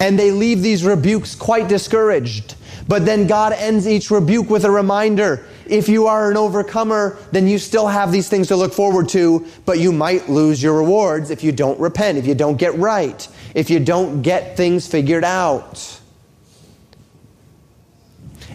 [0.02, 2.56] And they leave these rebukes quite discouraged.
[2.88, 7.48] But then God ends each rebuke with a reminder if you are an overcomer, then
[7.48, 11.30] you still have these things to look forward to, but you might lose your rewards
[11.30, 15.24] if you don't repent, if you don't get right, if you don't get things figured
[15.24, 16.00] out.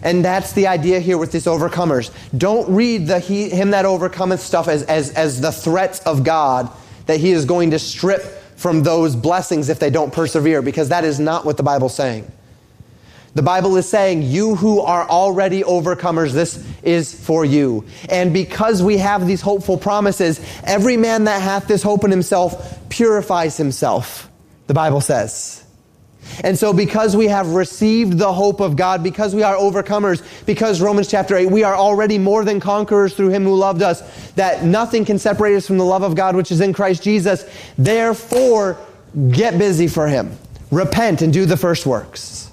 [0.05, 2.11] And that's the idea here with these overcomers.
[2.37, 6.71] Don't read the he, him that overcometh stuff as, as, as the threats of God
[7.07, 8.21] that he is going to strip
[8.55, 12.31] from those blessings if they don't persevere, because that is not what the Bible's saying.
[13.33, 17.85] The Bible is saying, You who are already overcomers, this is for you.
[18.07, 22.79] And because we have these hopeful promises, every man that hath this hope in himself
[22.89, 24.29] purifies himself,
[24.67, 25.64] the Bible says.
[26.43, 30.81] And so, because we have received the hope of God, because we are overcomers, because
[30.81, 34.63] Romans chapter 8, we are already more than conquerors through Him who loved us, that
[34.63, 37.45] nothing can separate us from the love of God which is in Christ Jesus.
[37.77, 38.77] Therefore,
[39.31, 40.37] get busy for Him.
[40.71, 42.51] Repent and do the first works.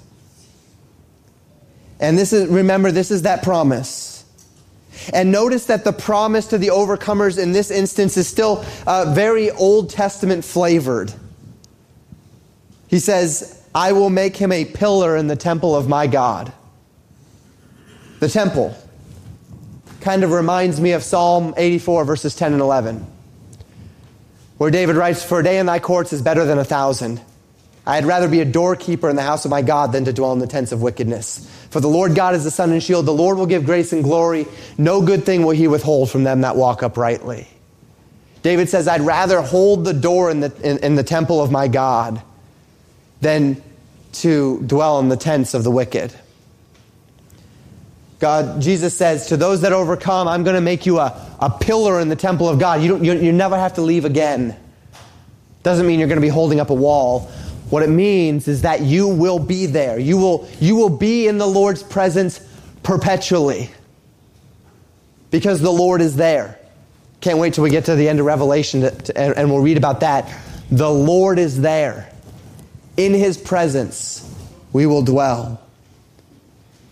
[1.99, 4.25] And this is, remember, this is that promise.
[5.13, 9.51] And notice that the promise to the overcomers in this instance is still uh, very
[9.51, 11.13] Old Testament flavored.
[12.87, 16.53] He says, I will make him a pillar in the temple of my God.
[18.19, 18.75] The temple
[20.01, 23.05] kind of reminds me of Psalm 84, verses 10 and 11,
[24.57, 27.21] where David writes, For a day in thy courts is better than a thousand.
[27.85, 30.31] I had rather be a doorkeeper in the house of my God than to dwell
[30.33, 31.49] in the tents of wickedness.
[31.69, 33.05] For the Lord God is the sun and shield.
[33.05, 34.45] The Lord will give grace and glory.
[34.77, 37.47] No good thing will he withhold from them that walk uprightly.
[38.41, 41.67] David says, I'd rather hold the door in the, in, in the temple of my
[41.67, 42.21] God
[43.23, 43.61] than
[44.13, 46.13] to dwell in the tents of the wicked.
[48.19, 51.99] God, Jesus says, to those that overcome, I'm going to make you a, a pillar
[51.99, 52.81] in the temple of God.
[52.81, 54.55] You, don't, you, you never have to leave again.
[55.63, 57.31] Doesn't mean you're going to be holding up a wall,
[57.69, 59.97] what it means is that you will be there.
[59.97, 62.39] You will, you will be in the Lord's presence
[62.83, 63.71] perpetually
[65.31, 66.59] because the Lord is there.
[67.19, 69.63] Can't wait till we get to the end of Revelation to, to, and, and we'll
[69.63, 70.31] read about that.
[70.69, 72.12] The Lord is there.
[72.97, 74.29] In his presence,
[74.71, 75.59] we will dwell.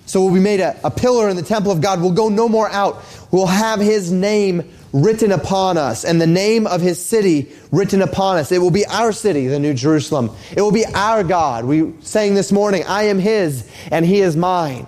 [0.05, 2.01] So we'll be made a, a pillar in the temple of God.
[2.01, 3.03] We'll go no more out.
[3.31, 8.37] We'll have his name written upon us and the name of his city written upon
[8.37, 8.51] us.
[8.51, 10.35] It will be our city, the New Jerusalem.
[10.55, 11.65] It will be our God.
[11.65, 14.87] We sang this morning, I am his and he is mine.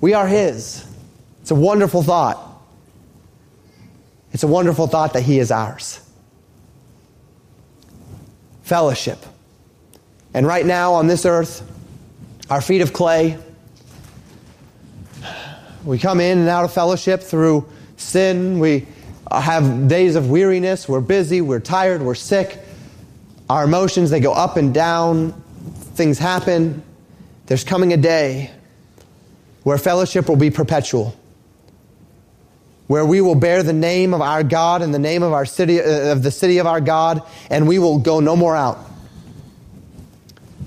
[0.00, 0.84] We are his.
[1.42, 2.46] It's a wonderful thought.
[4.32, 6.00] It's a wonderful thought that he is ours.
[8.70, 9.18] Fellowship.
[10.32, 11.68] And right now on this earth,
[12.48, 13.36] our feet of clay,
[15.84, 18.60] we come in and out of fellowship through sin.
[18.60, 18.86] We
[19.28, 20.88] have days of weariness.
[20.88, 21.40] We're busy.
[21.40, 22.00] We're tired.
[22.00, 22.60] We're sick.
[23.48, 25.32] Our emotions, they go up and down.
[25.96, 26.84] Things happen.
[27.46, 28.52] There's coming a day
[29.64, 31.16] where fellowship will be perpetual,
[32.90, 35.80] where we will bear the name of our God and the name of our city,
[35.80, 38.80] uh, of the city of our God, and we will go no more out.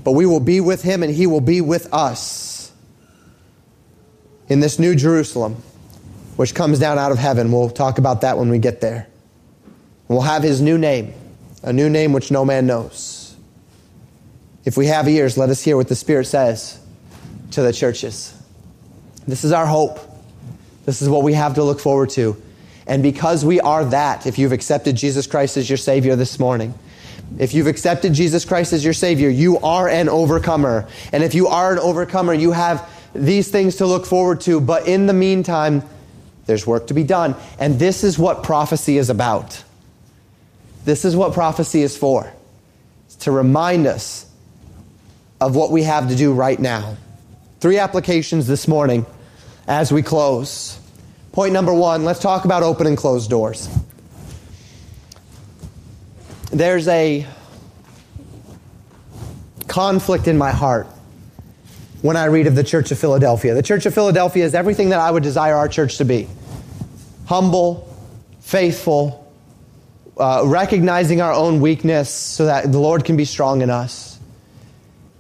[0.06, 2.72] But we will be with him and he will be with us
[4.48, 5.62] in this new Jerusalem,
[6.38, 7.52] which comes down out of heaven.
[7.52, 9.10] We'll talk about that when we get there.
[10.08, 11.14] We'll have his new name,
[11.62, 13.36] a new name which no man knows.
[14.64, 16.80] If we have ears, let us hear what the Spirit says
[17.52, 18.34] to the churches.
[19.28, 20.13] This is our hope.
[20.86, 22.42] This is what we have to look forward to.
[22.86, 26.74] And because we are that, if you've accepted Jesus Christ as your Savior this morning,
[27.40, 30.88] if you've accepted Jesus Christ as your Savior, you are an overcomer.
[31.12, 34.88] And if you are an overcomer, you have these things to look forward to, but
[34.88, 35.84] in the meantime,
[36.46, 37.36] there's work to be done.
[37.58, 39.64] And this is what prophecy is about.
[40.84, 42.32] This is what prophecy is for.
[43.06, 44.30] It's to remind us
[45.40, 46.98] of what we have to do right now.
[47.62, 49.06] Three applications this morning
[49.68, 50.80] as we close.
[51.32, 53.70] Point number one let's talk about open and closed doors.
[56.52, 57.26] There's a
[59.68, 60.86] conflict in my heart
[62.02, 63.56] when I read of the Church of Philadelphia.
[63.56, 66.28] The Church of Philadelphia is everything that I would desire our church to be
[67.26, 67.92] humble,
[68.42, 69.32] faithful,
[70.18, 74.20] uh, recognizing our own weakness so that the Lord can be strong in us,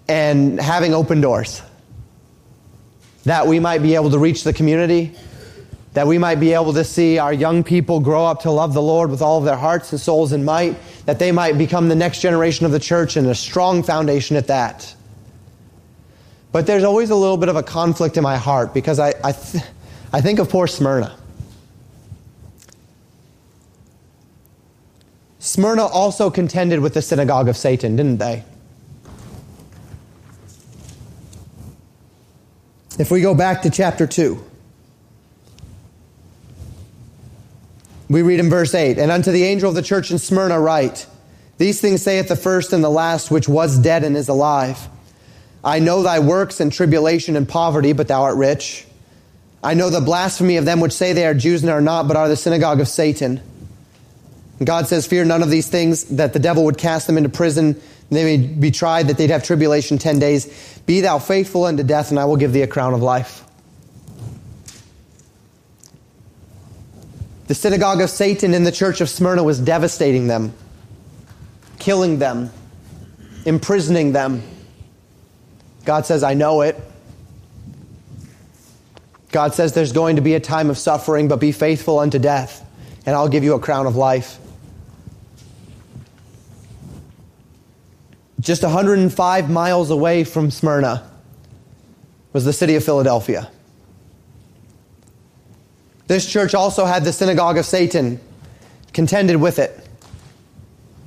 [0.07, 1.61] and having open doors
[3.23, 5.15] that we might be able to reach the community,
[5.93, 8.81] that we might be able to see our young people grow up to love the
[8.81, 11.95] Lord with all of their hearts and souls and might, that they might become the
[11.95, 14.95] next generation of the church and a strong foundation at that.
[16.51, 19.31] But there's always a little bit of a conflict in my heart because I, I,
[19.31, 19.63] th-
[20.11, 21.17] I think of poor Smyrna.
[25.39, 28.43] Smyrna also contended with the synagogue of Satan, didn't they?
[32.99, 34.43] If we go back to chapter 2,
[38.09, 41.07] we read in verse 8 And unto the angel of the church in Smyrna write,
[41.57, 44.87] These things saith the first and the last, which was dead and is alive.
[45.63, 48.85] I know thy works and tribulation and poverty, but thou art rich.
[49.63, 52.17] I know the blasphemy of them which say they are Jews and are not, but
[52.17, 53.41] are the synagogue of Satan.
[54.59, 57.29] And God says, Fear none of these things, that the devil would cast them into
[57.29, 57.81] prison
[58.15, 60.79] they may be tried, that they'd have tribulation 10 days.
[60.85, 63.43] Be thou faithful unto death, and I will give thee a crown of life.
[67.47, 70.53] The synagogue of Satan in the church of Smyrna was devastating them,
[71.77, 72.51] killing them,
[73.45, 74.41] imprisoning them.
[75.85, 76.79] God says, I know it.
[79.31, 82.65] God says there's going to be a time of suffering, but be faithful unto death,
[83.05, 84.39] and I'll give you a crown of life.
[88.43, 91.09] Just 105 miles away from Smyrna
[92.33, 93.49] was the city of Philadelphia.
[96.07, 98.19] This church also had the synagogue of Satan,
[98.91, 99.87] contended with it.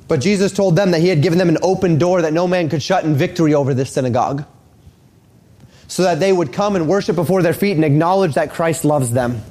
[0.09, 2.71] But Jesus told them that he had given them an open door that no man
[2.71, 4.47] could shut in victory over this synagogue,
[5.89, 9.11] so that they would come and worship before their feet and acknowledge that Christ loves
[9.11, 9.43] them.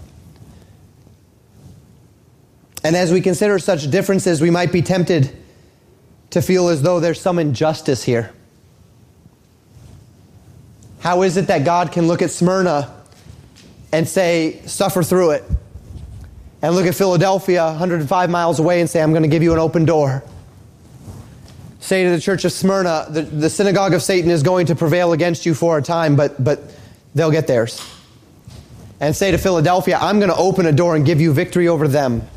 [2.84, 5.38] And as we consider such differences, we might be tempted
[6.36, 8.30] to feel as though there's some injustice here.
[11.00, 12.94] How is it that God can look at Smyrna
[13.94, 15.44] and say, suffer through it?
[16.62, 19.60] And look at Philadelphia, 105 miles away, and say, I'm going to give you an
[19.60, 20.26] open door.
[21.80, 25.14] Say to the church of Smyrna, the, the synagogue of Satan is going to prevail
[25.14, 26.60] against you for a time, but, but
[27.14, 27.82] they'll get theirs.
[29.00, 31.88] And say to Philadelphia, I'm going to open a door and give you victory over
[31.88, 32.28] them.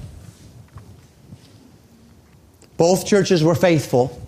[2.79, 4.19] Both churches were faithful.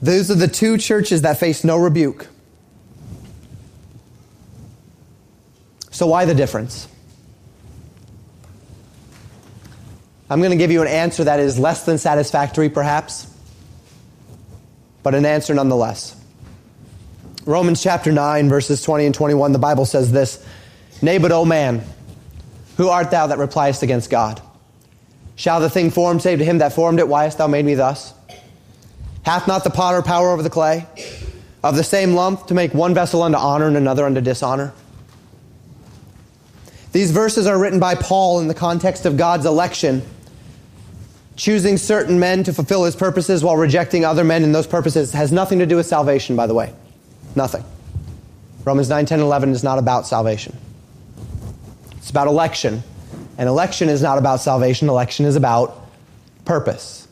[0.00, 2.28] Those are the two churches that faced no rebuke.
[5.90, 6.88] So, why the difference?
[10.30, 13.26] I'm going to give you an answer that is less than satisfactory, perhaps,
[15.02, 16.16] but an answer nonetheless.
[17.44, 20.44] Romans chapter 9, verses 20 and 21, the Bible says this
[21.02, 21.84] Nay, but, O man,
[22.76, 24.40] who art thou that repliest against God?
[25.36, 27.74] Shall the thing formed say to him that formed it, Why hast thou made me
[27.74, 28.14] thus?
[29.24, 30.86] Hath not the potter power over the clay?
[31.62, 34.72] Of the same lump to make one vessel unto honor and another unto dishonor?
[36.92, 40.02] These verses are written by Paul in the context of God's election,
[41.34, 45.32] choosing certain men to fulfill his purposes while rejecting other men, and those purposes has
[45.32, 46.72] nothing to do with salvation, by the way.
[47.34, 47.64] Nothing.
[48.64, 50.56] Romans 9, 10, 11 is not about salvation.
[51.96, 52.84] It's about election
[53.36, 55.86] and election is not about salvation, election is about
[56.44, 57.08] purpose.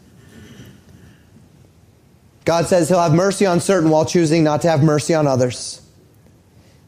[2.45, 5.81] God says he'll have mercy on certain while choosing not to have mercy on others.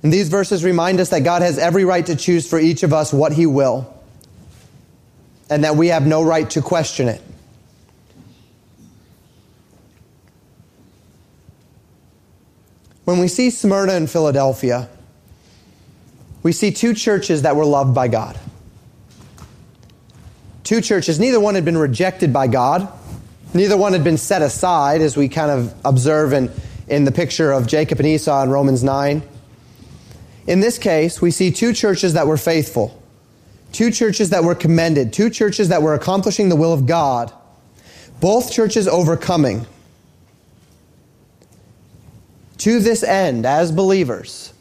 [0.02, 2.92] And these verses remind us that God has every right to choose for each of
[2.92, 3.92] us what he will,
[5.48, 7.22] and that we have no right to question it.
[13.04, 14.88] When we see Smyrna and Philadelphia,
[16.42, 18.38] we see two churches that were loved by God
[20.64, 21.20] two churches.
[21.20, 22.88] Neither one had been rejected by God.
[23.52, 26.50] Neither one had been set aside, as we kind of observe in,
[26.88, 29.22] in the picture of Jacob and Esau in Romans 9.
[30.48, 33.00] In this case, we see two churches that were faithful,
[33.72, 37.32] two churches that were commended, two churches that were accomplishing the will of God,
[38.20, 39.66] both churches overcoming.
[42.58, 44.52] To this end, as believers,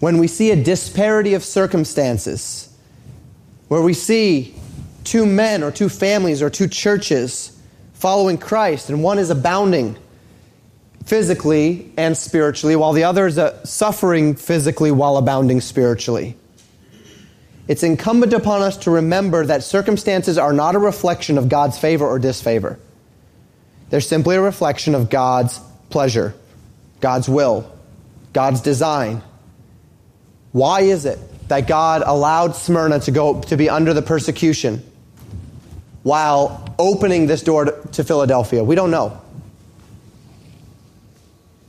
[0.00, 2.73] when we see a disparity of circumstances,
[3.68, 4.54] where we see
[5.04, 7.58] two men or two families or two churches
[7.94, 9.96] following Christ, and one is abounding
[11.06, 16.36] physically and spiritually, while the other is uh, suffering physically while abounding spiritually.
[17.66, 22.06] It's incumbent upon us to remember that circumstances are not a reflection of God's favor
[22.06, 22.78] or disfavor.
[23.90, 26.34] They're simply a reflection of God's pleasure,
[27.00, 27.70] God's will,
[28.32, 29.22] God's design.
[30.52, 34.82] Why is it that God allowed Smyrna to go to be under the persecution
[36.02, 38.64] while opening this door to, to Philadelphia?
[38.64, 39.20] We don't know.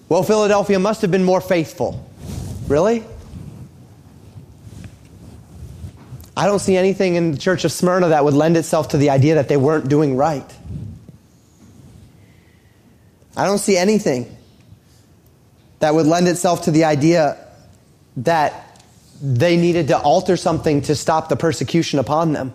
[0.08, 2.08] Well, Philadelphia must have been more faithful.
[2.68, 3.04] Really?
[6.38, 9.10] I don't see anything in the church of Smyrna that would lend itself to the
[9.10, 10.46] idea that they weren't doing right.
[13.38, 14.36] I don't see anything
[15.80, 17.38] that would lend itself to the idea
[18.18, 18.65] that
[19.22, 22.54] they needed to alter something to stop the persecution upon them.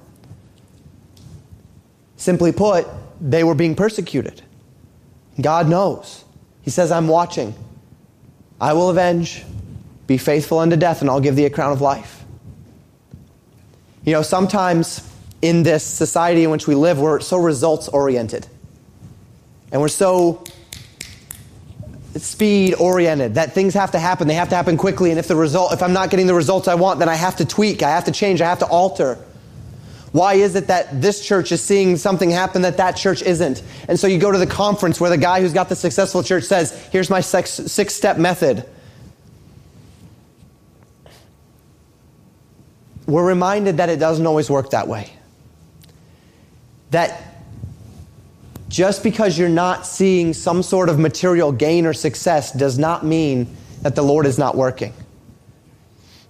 [2.17, 2.87] Simply put,
[3.21, 4.43] they were being persecuted.
[5.41, 6.25] God knows.
[6.63, 7.55] He says, I'm watching.
[8.61, 9.45] I will avenge.
[10.07, 12.25] Be faithful unto death, and I'll give thee a crown of life.
[14.05, 15.07] You know, sometimes
[15.41, 18.47] in this society in which we live, we're so results oriented.
[19.73, 20.45] And we're so
[22.17, 24.27] speed oriented that things have to happen.
[24.27, 25.11] They have to happen quickly.
[25.11, 27.37] And if the result, if I'm not getting the results I want, then I have
[27.37, 29.19] to tweak, I have to change, I have to alter.
[30.13, 33.63] Why is it that this church is seeing something happen that that church isn't?
[33.87, 36.45] And so you go to the conference where the guy who's got the successful church
[36.45, 38.67] says, Here's my six step method.
[43.07, 45.13] We're reminded that it doesn't always work that way.
[46.91, 47.30] That
[48.71, 53.57] just because you're not seeing some sort of material gain or success does not mean
[53.83, 54.95] that the Lord is not working.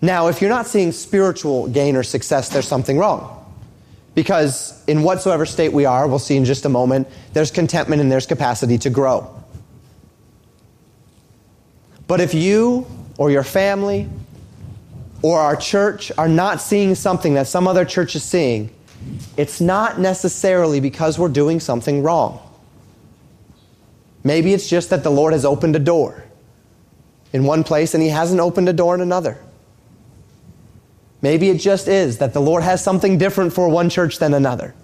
[0.00, 3.36] Now, if you're not seeing spiritual gain or success, there's something wrong.
[4.14, 8.10] Because in whatsoever state we are, we'll see in just a moment, there's contentment and
[8.10, 9.30] there's capacity to grow.
[12.06, 12.86] But if you
[13.18, 14.08] or your family
[15.20, 18.70] or our church are not seeing something that some other church is seeing,
[19.36, 22.40] it's not necessarily because we're doing something wrong.
[24.22, 26.24] Maybe it's just that the Lord has opened a door
[27.32, 29.38] in one place and He hasn't opened a door in another.
[31.22, 34.74] Maybe it just is that the Lord has something different for one church than another.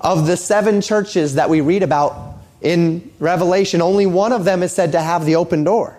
[0.00, 4.72] Of the seven churches that we read about in Revelation, only one of them is
[4.72, 5.96] said to have the open door.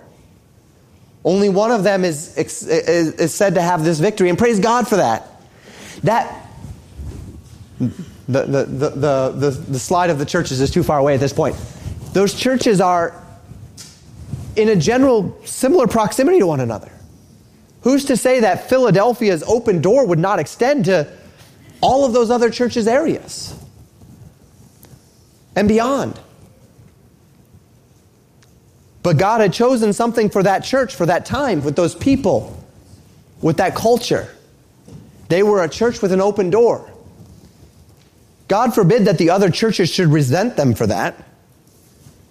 [1.23, 4.87] Only one of them is, is, is said to have this victory, and praise God
[4.87, 5.29] for that.
[6.03, 6.46] That
[7.79, 7.93] the,
[8.27, 11.55] the, the, the, the slide of the churches is too far away at this point.
[12.13, 13.23] Those churches are
[14.55, 16.91] in a general similar proximity to one another.
[17.81, 21.07] Who's to say that Philadelphia's open door would not extend to
[21.79, 23.55] all of those other churches' areas
[25.55, 26.19] and beyond?
[29.03, 32.61] But God had chosen something for that church, for that time, with those people,
[33.41, 34.27] with that culture.
[35.29, 36.91] They were a church with an open door.
[38.47, 41.23] God forbid that the other churches should resent them for that.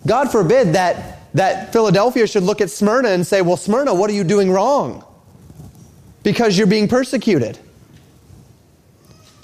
[0.06, 4.14] God forbid that, that Philadelphia should look at Smyrna and say, Well, Smyrna, what are
[4.14, 5.04] you doing wrong?
[6.22, 7.58] Because you're being persecuted.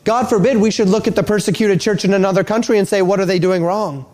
[0.04, 3.20] God forbid we should look at the persecuted church in another country and say, What
[3.20, 4.06] are they doing wrong?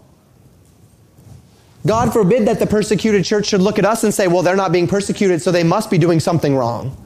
[1.86, 4.72] God forbid that the persecuted church should look at us and say, Well, they're not
[4.72, 6.96] being persecuted, so they must be doing something wrong.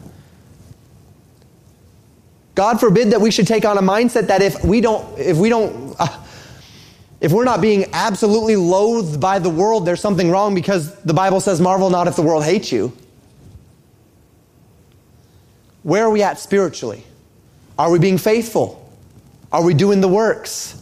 [2.54, 5.48] God forbid that we should take on a mindset that if we don't, if we
[5.48, 6.06] don't, uh,
[7.20, 11.40] if we're not being absolutely loathed by the world, there's something wrong because the Bible
[11.40, 12.92] says, marvel not if the world hates you.
[15.82, 17.04] Where are we at spiritually?
[17.78, 18.78] Are we being faithful?
[19.50, 20.78] Are we doing the works?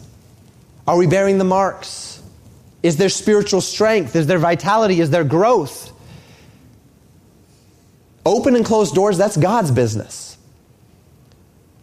[0.87, 2.21] Are we bearing the marks?
[2.83, 4.15] Is there spiritual strength?
[4.15, 4.99] Is there vitality?
[4.99, 5.91] Is there growth?
[8.25, 10.30] Open and closed doors, that's God's business.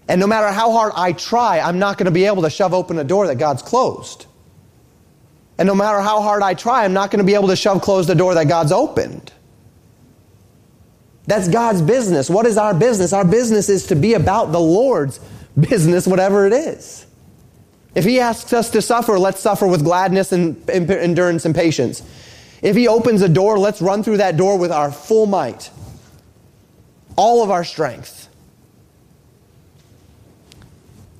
[0.09, 2.73] And no matter how hard I try, I'm not going to be able to shove
[2.73, 4.27] open a door that God's closed.
[5.59, 7.83] And no matter how hard I try, I'm not going to be able to shove
[7.83, 9.33] closed a door that God's opened.
[11.27, 12.31] That's God's business.
[12.31, 13.13] What is our business?
[13.13, 15.21] Our business is to be about the Lord's
[15.59, 17.05] business, whatever it is.
[17.95, 22.03] If He asks us to suffer, let's suffer with gladness and endurance and patience.
[22.63, 25.71] If He opens a door, let's run through that door with our full might,
[27.17, 28.28] all of our strength.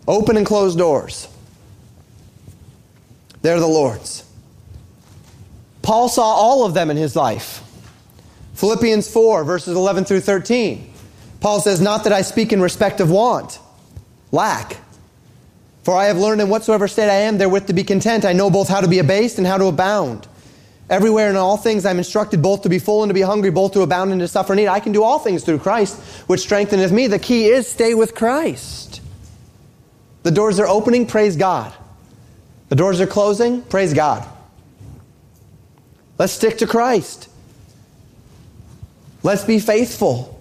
[0.09, 1.29] Open and closed doors.
[3.43, 4.25] They're the Lord's.
[5.83, 7.63] Paul saw all of them in his life.
[8.55, 10.93] Philippians 4, verses 11 through 13.
[11.41, 13.61] Paul says, Not that I speak in respect of want,
[14.33, 14.79] lack.
[15.85, 18.25] For I have learned in whatsoever state I am therewith to be content.
[18.25, 20.27] I know both how to be abased and how to abound.
[20.91, 23.73] Everywhere in all things I'm instructed both to be full and to be hungry, both
[23.75, 24.69] to abound and to suffer need.
[24.69, 25.99] I can do all things through Christ,
[26.29, 27.07] which strengtheneth me.
[27.07, 29.03] The key is stay with Christ.
[30.29, 31.73] The doors are opening, praise God.
[32.69, 34.29] The doors are closing, praise God.
[36.19, 37.31] Let's stick to Christ.
[39.23, 40.39] Let's be faithful.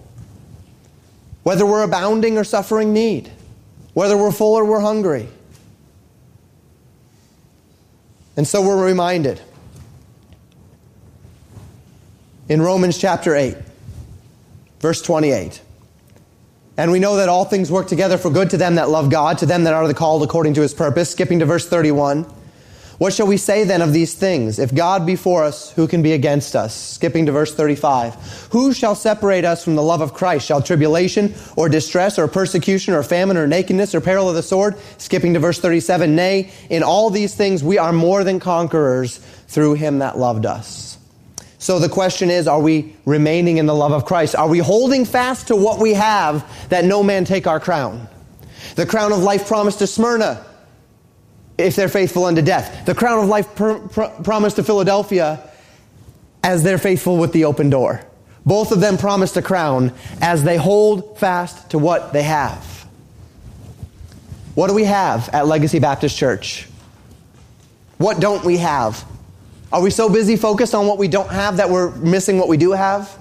[1.42, 3.32] Whether we're abounding or suffering need,
[3.94, 5.26] whether we're full or we're hungry.
[8.36, 9.40] And so we're reminded
[12.50, 13.56] in Romans chapter 8,
[14.80, 15.62] verse 28.
[16.78, 19.38] And we know that all things work together for good to them that love God,
[19.38, 21.10] to them that are the called according to his purpose.
[21.10, 22.24] Skipping to verse 31.
[22.98, 24.60] What shall we say then of these things?
[24.60, 26.74] If God be for us, who can be against us?
[26.74, 28.14] Skipping to verse 35.
[28.52, 30.46] Who shall separate us from the love of Christ?
[30.46, 34.76] Shall tribulation or distress or persecution or famine or nakedness or peril of the sword?
[34.98, 36.14] Skipping to verse 37.
[36.14, 40.98] Nay, in all these things we are more than conquerors through him that loved us.
[41.58, 44.36] So the question is, are we remaining in the love of Christ?
[44.36, 48.08] Are we holding fast to what we have that no man take our crown?
[48.76, 50.44] The crown of life promised to Smyrna
[51.56, 52.86] if they're faithful unto death.
[52.86, 55.50] The crown of life pr- pr- promised to Philadelphia
[56.44, 58.02] as they're faithful with the open door.
[58.46, 62.86] Both of them promised a crown as they hold fast to what they have.
[64.54, 66.68] What do we have at Legacy Baptist Church?
[67.98, 69.04] What don't we have?
[69.72, 72.56] Are we so busy focused on what we don't have that we're missing what we
[72.56, 73.16] do have?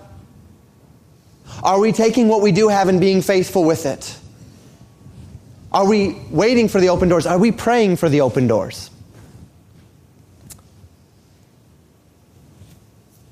[1.64, 4.18] Are we taking what we do have and being faithful with it?
[5.72, 7.26] Are we waiting for the open doors?
[7.26, 8.90] Are we praying for the open doors?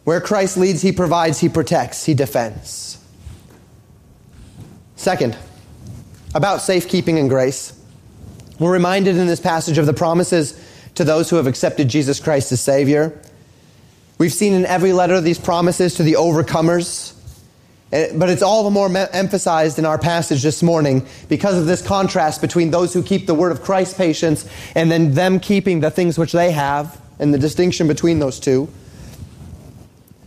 [0.03, 3.03] Where Christ leads, he provides, he protects, he defends.
[4.95, 5.37] Second,
[6.35, 7.79] about safekeeping and grace.
[8.59, 10.59] We're reminded in this passage of the promises
[10.95, 13.19] to those who have accepted Jesus Christ as Savior.
[14.17, 17.13] We've seen in every letter these promises to the overcomers.
[17.91, 21.81] Eh, but it's all the more emphasized in our passage this morning because of this
[21.81, 25.91] contrast between those who keep the word of Christ patience and then them keeping the
[25.91, 28.69] things which they have and the distinction between those two.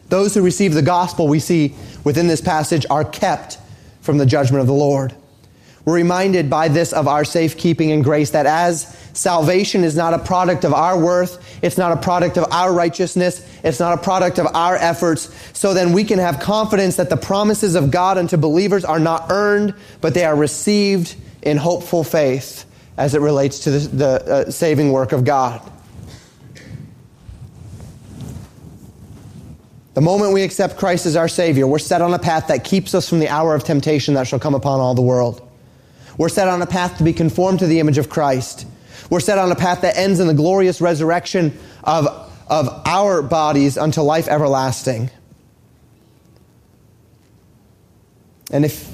[0.08, 3.58] Those who receive the gospel, we see within this passage, are kept
[4.00, 5.14] from the judgment of the Lord.
[5.88, 10.18] We're reminded by this of our safekeeping and grace that as salvation is not a
[10.18, 14.38] product of our worth, it's not a product of our righteousness, it's not a product
[14.38, 18.36] of our efforts, so then we can have confidence that the promises of God unto
[18.36, 19.72] believers are not earned,
[20.02, 22.66] but they are received in hopeful faith
[22.98, 25.62] as it relates to the, the uh, saving work of God.
[29.94, 32.94] The moment we accept Christ as our Savior, we're set on a path that keeps
[32.94, 35.47] us from the hour of temptation that shall come upon all the world.
[36.18, 38.66] We're set on a path to be conformed to the image of Christ.
[39.08, 42.06] We're set on a path that ends in the glorious resurrection of,
[42.48, 45.10] of our bodies unto life everlasting.
[48.50, 48.90] And if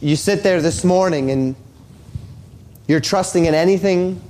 [0.00, 1.54] you sit there this morning and
[2.86, 4.22] you're trusting in anything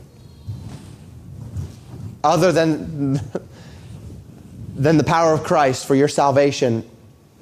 [2.24, 3.20] other than,
[4.74, 6.88] than the power of Christ for your salvation,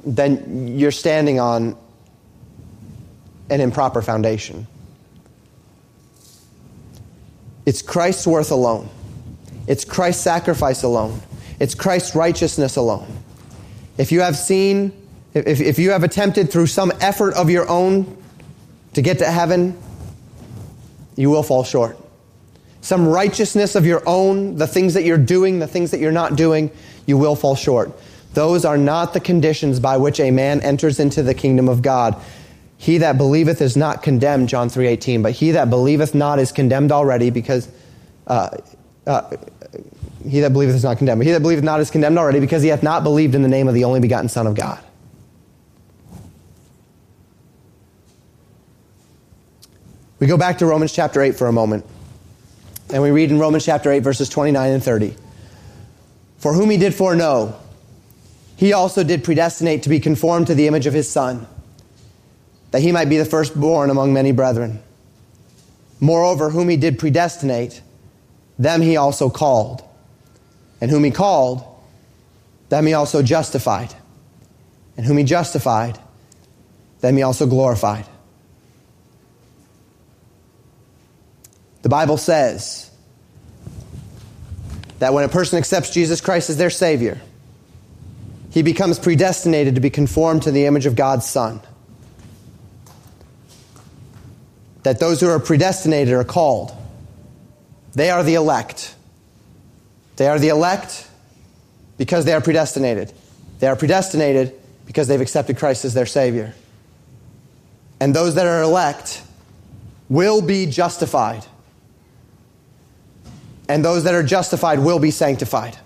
[0.04, 1.78] then you're standing on
[3.52, 4.66] an improper foundation.
[7.66, 8.88] It's Christ's worth alone.
[9.66, 11.20] It's Christ's sacrifice alone.
[11.60, 13.06] It's Christ's righteousness alone.
[13.98, 14.92] If you have seen,
[15.34, 18.16] if, if you have attempted through some effort of your own
[18.94, 19.78] to get to heaven,
[21.14, 21.98] you will fall short.
[22.80, 26.36] Some righteousness of your own, the things that you're doing, the things that you're not
[26.36, 26.70] doing,
[27.06, 27.92] you will fall short.
[28.34, 32.20] Those are not the conditions by which a man enters into the kingdom of God.
[32.82, 36.90] He that believeth is not condemned, John 3.18, but he that believeth not is condemned
[36.90, 37.68] already because,
[38.26, 38.56] uh,
[39.06, 39.36] uh,
[40.28, 42.60] he that believeth is not condemned, but he that believeth not is condemned already because
[42.60, 44.82] he hath not believed in the name of the only begotten Son of God.
[50.18, 51.86] We go back to Romans chapter 8 for a moment.
[52.92, 55.14] And we read in Romans chapter 8, verses 29 and 30.
[56.38, 57.56] For whom he did foreknow,
[58.56, 61.46] he also did predestinate to be conformed to the image of his Son
[62.72, 64.82] that he might be the firstborn among many brethren.
[66.00, 67.80] Moreover, whom he did predestinate,
[68.58, 69.84] them he also called.
[70.80, 71.64] And whom he called,
[72.70, 73.94] them he also justified.
[74.96, 75.98] And whom he justified,
[77.00, 78.06] them he also glorified.
[81.82, 82.90] The Bible says
[84.98, 87.20] that when a person accepts Jesus Christ as their Savior,
[88.50, 91.60] he becomes predestinated to be conformed to the image of God's Son
[94.82, 96.72] that those who are predestinated are called.
[97.94, 98.94] They are the elect.
[100.16, 101.08] They are the elect
[101.98, 103.12] because they are predestinated.
[103.60, 104.54] They are predestinated
[104.86, 106.54] because they've accepted Christ as their Savior.
[108.00, 109.22] And those that are elect
[110.08, 111.44] will be justified.
[113.68, 115.78] And those that are justified will be sanctified.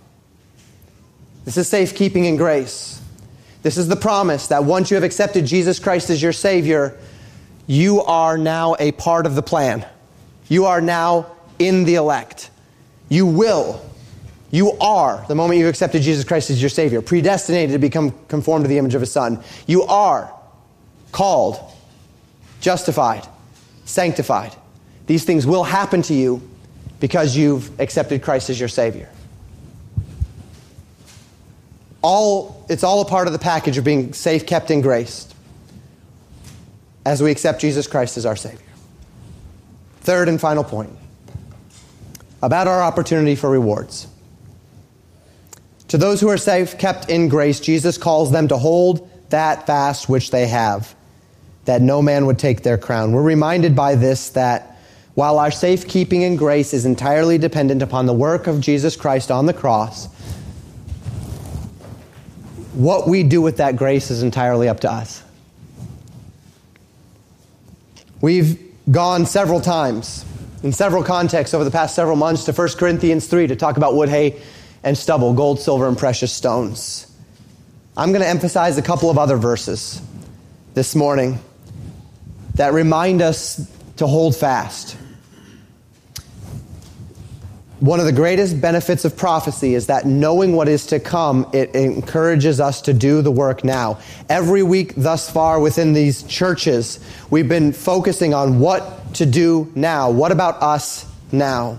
[1.45, 3.01] This is safekeeping and grace.
[3.63, 6.97] This is the promise that once you have accepted Jesus Christ as your Savior,
[7.67, 9.85] you are now a part of the plan.
[10.49, 11.27] You are now
[11.59, 12.51] in the elect.
[13.09, 13.85] You will,
[14.51, 18.65] you are, the moment you accepted Jesus Christ as your Savior, predestinated to become conformed
[18.65, 19.43] to the image of His Son.
[19.67, 20.33] You are
[21.13, 21.59] called.
[22.61, 23.27] justified,
[23.85, 24.55] sanctified.
[25.07, 26.43] These things will happen to you
[26.99, 29.09] because you've accepted Christ as your Savior.
[32.03, 35.26] All, it's all a part of the package of being safe, kept, in graced
[37.07, 38.59] as we accept Jesus Christ as our Savior.
[40.01, 40.91] Third and final point
[42.43, 44.09] about our opportunity for rewards.
[45.89, 50.09] To those who are safe, kept in grace, Jesus calls them to hold that fast
[50.09, 50.97] which they have,
[51.65, 53.13] that no man would take their crown.
[53.13, 54.77] We're reminded by this that
[55.15, 59.47] while our safekeeping in grace is entirely dependent upon the work of Jesus Christ on
[59.47, 60.07] the cross,
[62.75, 65.23] what we do with that grace is entirely up to us.
[68.21, 68.59] We've
[68.91, 70.25] gone several times
[70.63, 73.95] in several contexts over the past several months to 1 Corinthians 3 to talk about
[73.95, 74.41] wood, hay,
[74.83, 77.13] and stubble, gold, silver, and precious stones.
[77.97, 80.01] I'm going to emphasize a couple of other verses
[80.75, 81.39] this morning
[82.55, 84.97] that remind us to hold fast.
[87.81, 91.75] One of the greatest benefits of prophecy is that knowing what is to come, it
[91.75, 93.99] encourages us to do the work now.
[94.31, 100.11] Every week thus far within these churches, we've been focusing on what to do now.
[100.11, 101.79] What about us now?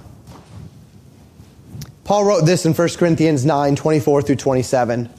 [2.03, 5.09] Paul wrote this in 1 Corinthians 9 24 through 27.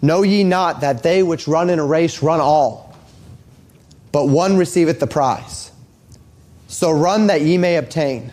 [0.00, 2.96] Know ye not that they which run in a race run all,
[4.12, 5.70] but one receiveth the prize?
[6.68, 8.32] So run that ye may obtain.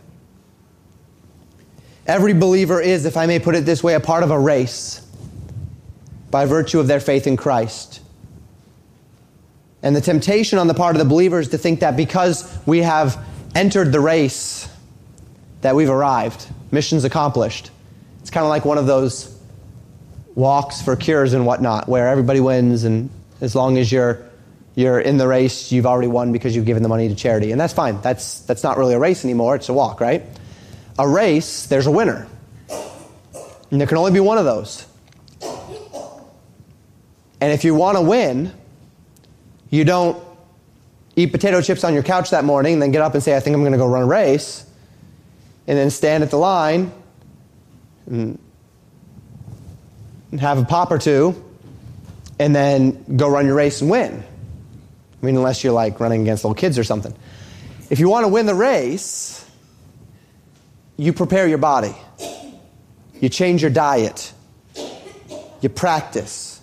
[2.07, 5.05] Every believer is, if I may put it this way, a part of a race
[6.31, 7.99] by virtue of their faith in Christ.
[9.83, 12.79] And the temptation on the part of the believer is to think that because we
[12.79, 13.23] have
[13.55, 14.67] entered the race,
[15.61, 17.69] that we've arrived, mission's accomplished.
[18.21, 19.37] It's kind of like one of those
[20.35, 23.09] walks for cures and whatnot, where everybody wins, and
[23.41, 24.27] as long as you're
[24.73, 27.59] you're in the race, you've already won because you've given the money to charity, and
[27.59, 28.01] that's fine.
[28.01, 30.23] That's that's not really a race anymore; it's a walk, right?
[31.01, 32.27] A race, there's a winner,
[33.71, 34.85] and there can only be one of those.
[37.41, 38.53] And if you want to win,
[39.71, 40.23] you don't
[41.15, 43.39] eat potato chips on your couch that morning, and then get up and say, "I
[43.39, 44.63] think I'm going to go run a race,"
[45.65, 46.91] and then stand at the line
[48.05, 48.37] and
[50.29, 51.43] and have a pop or two,
[52.37, 54.23] and then go run your race and win.
[54.23, 57.15] I mean, unless you're like running against little kids or something.
[57.89, 59.40] If you want to win the race,
[60.97, 61.95] you prepare your body,
[63.19, 64.33] you change your diet,
[65.61, 66.61] you practice,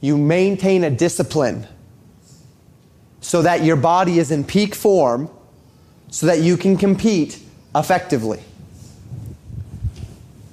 [0.00, 1.66] you maintain a discipline
[3.20, 5.28] so that your body is in peak form
[6.10, 7.42] so that you can compete
[7.74, 8.40] effectively.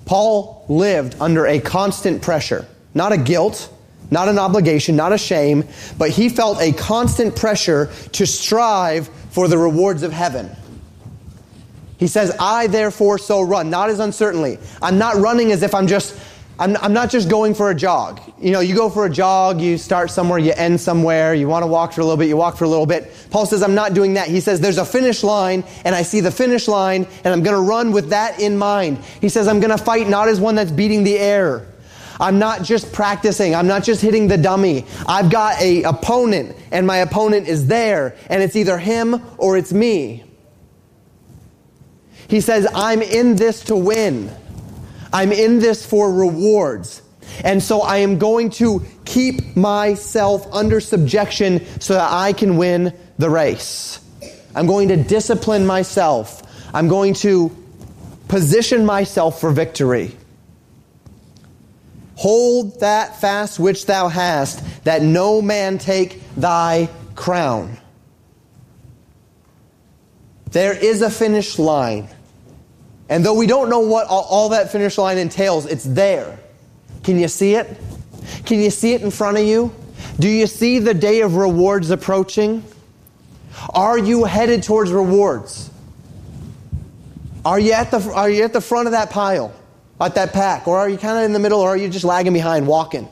[0.06, 3.72] Paul lived under a constant pressure, not a guilt,
[4.12, 5.64] not an obligation, not a shame,
[5.98, 10.50] but he felt a constant pressure to strive for the rewards of heaven.
[12.04, 14.60] He says, I therefore so run, not as uncertainly.
[14.82, 16.20] I'm not running as if I'm just
[16.60, 18.20] I'm, I'm not just going for a jog.
[18.38, 21.64] You know, you go for a jog, you start somewhere, you end somewhere, you want
[21.64, 23.10] to walk for a little bit, you walk for a little bit.
[23.32, 24.28] Paul says, I'm not doing that.
[24.28, 27.56] He says, there's a finish line, and I see the finish line, and I'm going
[27.56, 28.98] to run with that in mind.
[29.22, 31.66] He says, I'm going to fight not as one that's beating the air.
[32.20, 33.56] I'm not just practicing.
[33.56, 34.86] I'm not just hitting the dummy.
[35.08, 39.72] I've got a opponent, and my opponent is there, and it's either him or it's
[39.72, 40.26] me.
[42.34, 44.36] He says, I'm in this to win.
[45.14, 47.04] I'm in this for rewards.
[47.44, 52.98] And so I am going to keep myself under subjection so that I can win
[53.20, 54.00] the race.
[54.56, 56.42] I'm going to discipline myself.
[56.74, 57.56] I'm going to
[58.30, 60.18] position myself for victory.
[62.16, 67.78] Hold that fast which thou hast, that no man take thy crown.
[70.50, 72.10] There is a finish line.
[73.10, 76.40] And though we don't know what all, that finish line entails, it's there.
[77.04, 77.78] Can you see it?
[78.46, 79.74] Can you see it in front of you?
[80.20, 82.64] Do you see the day of rewards approaching?
[83.72, 85.70] Are you headed towards rewards?
[87.46, 89.54] Are you at the, are you at the front of that pile,
[90.00, 90.68] at that pack?
[90.68, 93.08] Or are you kind of in the middle, or are you just lagging behind, walking?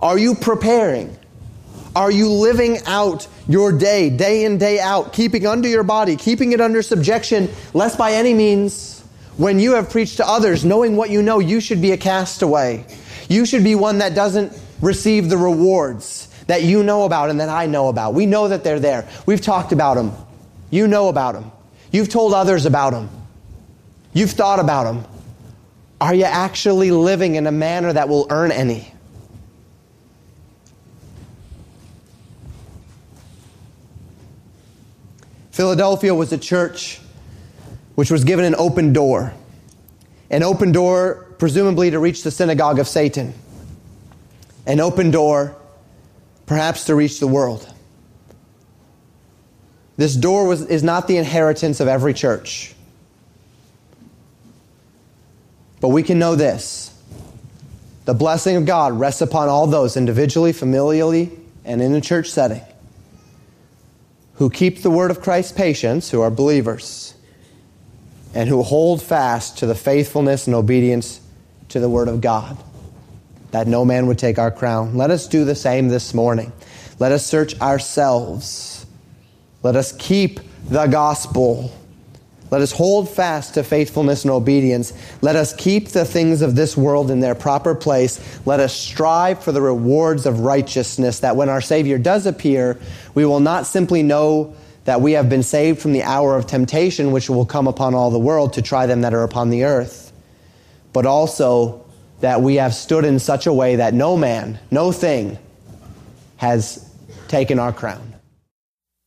[0.00, 1.16] Are you preparing?
[1.96, 6.52] Are you living out your day, day in, day out, keeping under your body, keeping
[6.52, 9.02] it under subjection, lest by any means,
[9.38, 12.84] when you have preached to others, knowing what you know, you should be a castaway.
[13.30, 17.48] You should be one that doesn't receive the rewards that you know about and that
[17.48, 18.12] I know about.
[18.12, 19.08] We know that they're there.
[19.24, 20.12] We've talked about them.
[20.68, 21.50] You know about them.
[21.92, 23.08] You've told others about them.
[24.12, 25.06] You've thought about them.
[25.98, 28.92] Are you actually living in a manner that will earn any?
[35.56, 37.00] Philadelphia was a church
[37.94, 39.32] which was given an open door.
[40.28, 43.32] An open door, presumably to reach the synagogue of Satan.
[44.66, 45.56] An open door,
[46.44, 47.72] perhaps to reach the world.
[49.96, 52.74] This door was, is not the inheritance of every church.
[55.80, 56.92] But we can know this
[58.04, 61.34] the blessing of God rests upon all those individually, familially,
[61.64, 62.60] and in a church setting
[64.36, 67.14] who keep the word of Christ's patience, who are believers,
[68.34, 71.20] and who hold fast to the faithfulness and obedience
[71.70, 72.56] to the word of God,
[73.50, 74.96] that no man would take our crown.
[74.96, 76.52] Let us do the same this morning.
[76.98, 78.86] Let us search ourselves.
[79.62, 81.72] Let us keep the gospel.
[82.50, 84.92] Let us hold fast to faithfulness and obedience.
[85.20, 88.20] Let us keep the things of this world in their proper place.
[88.46, 92.78] Let us strive for the rewards of righteousness, that when our Savior does appear,
[93.14, 97.10] we will not simply know that we have been saved from the hour of temptation
[97.10, 100.12] which will come upon all the world to try them that are upon the earth,
[100.92, 101.84] but also
[102.20, 105.36] that we have stood in such a way that no man, no thing
[106.36, 106.88] has
[107.26, 108.15] taken our crown.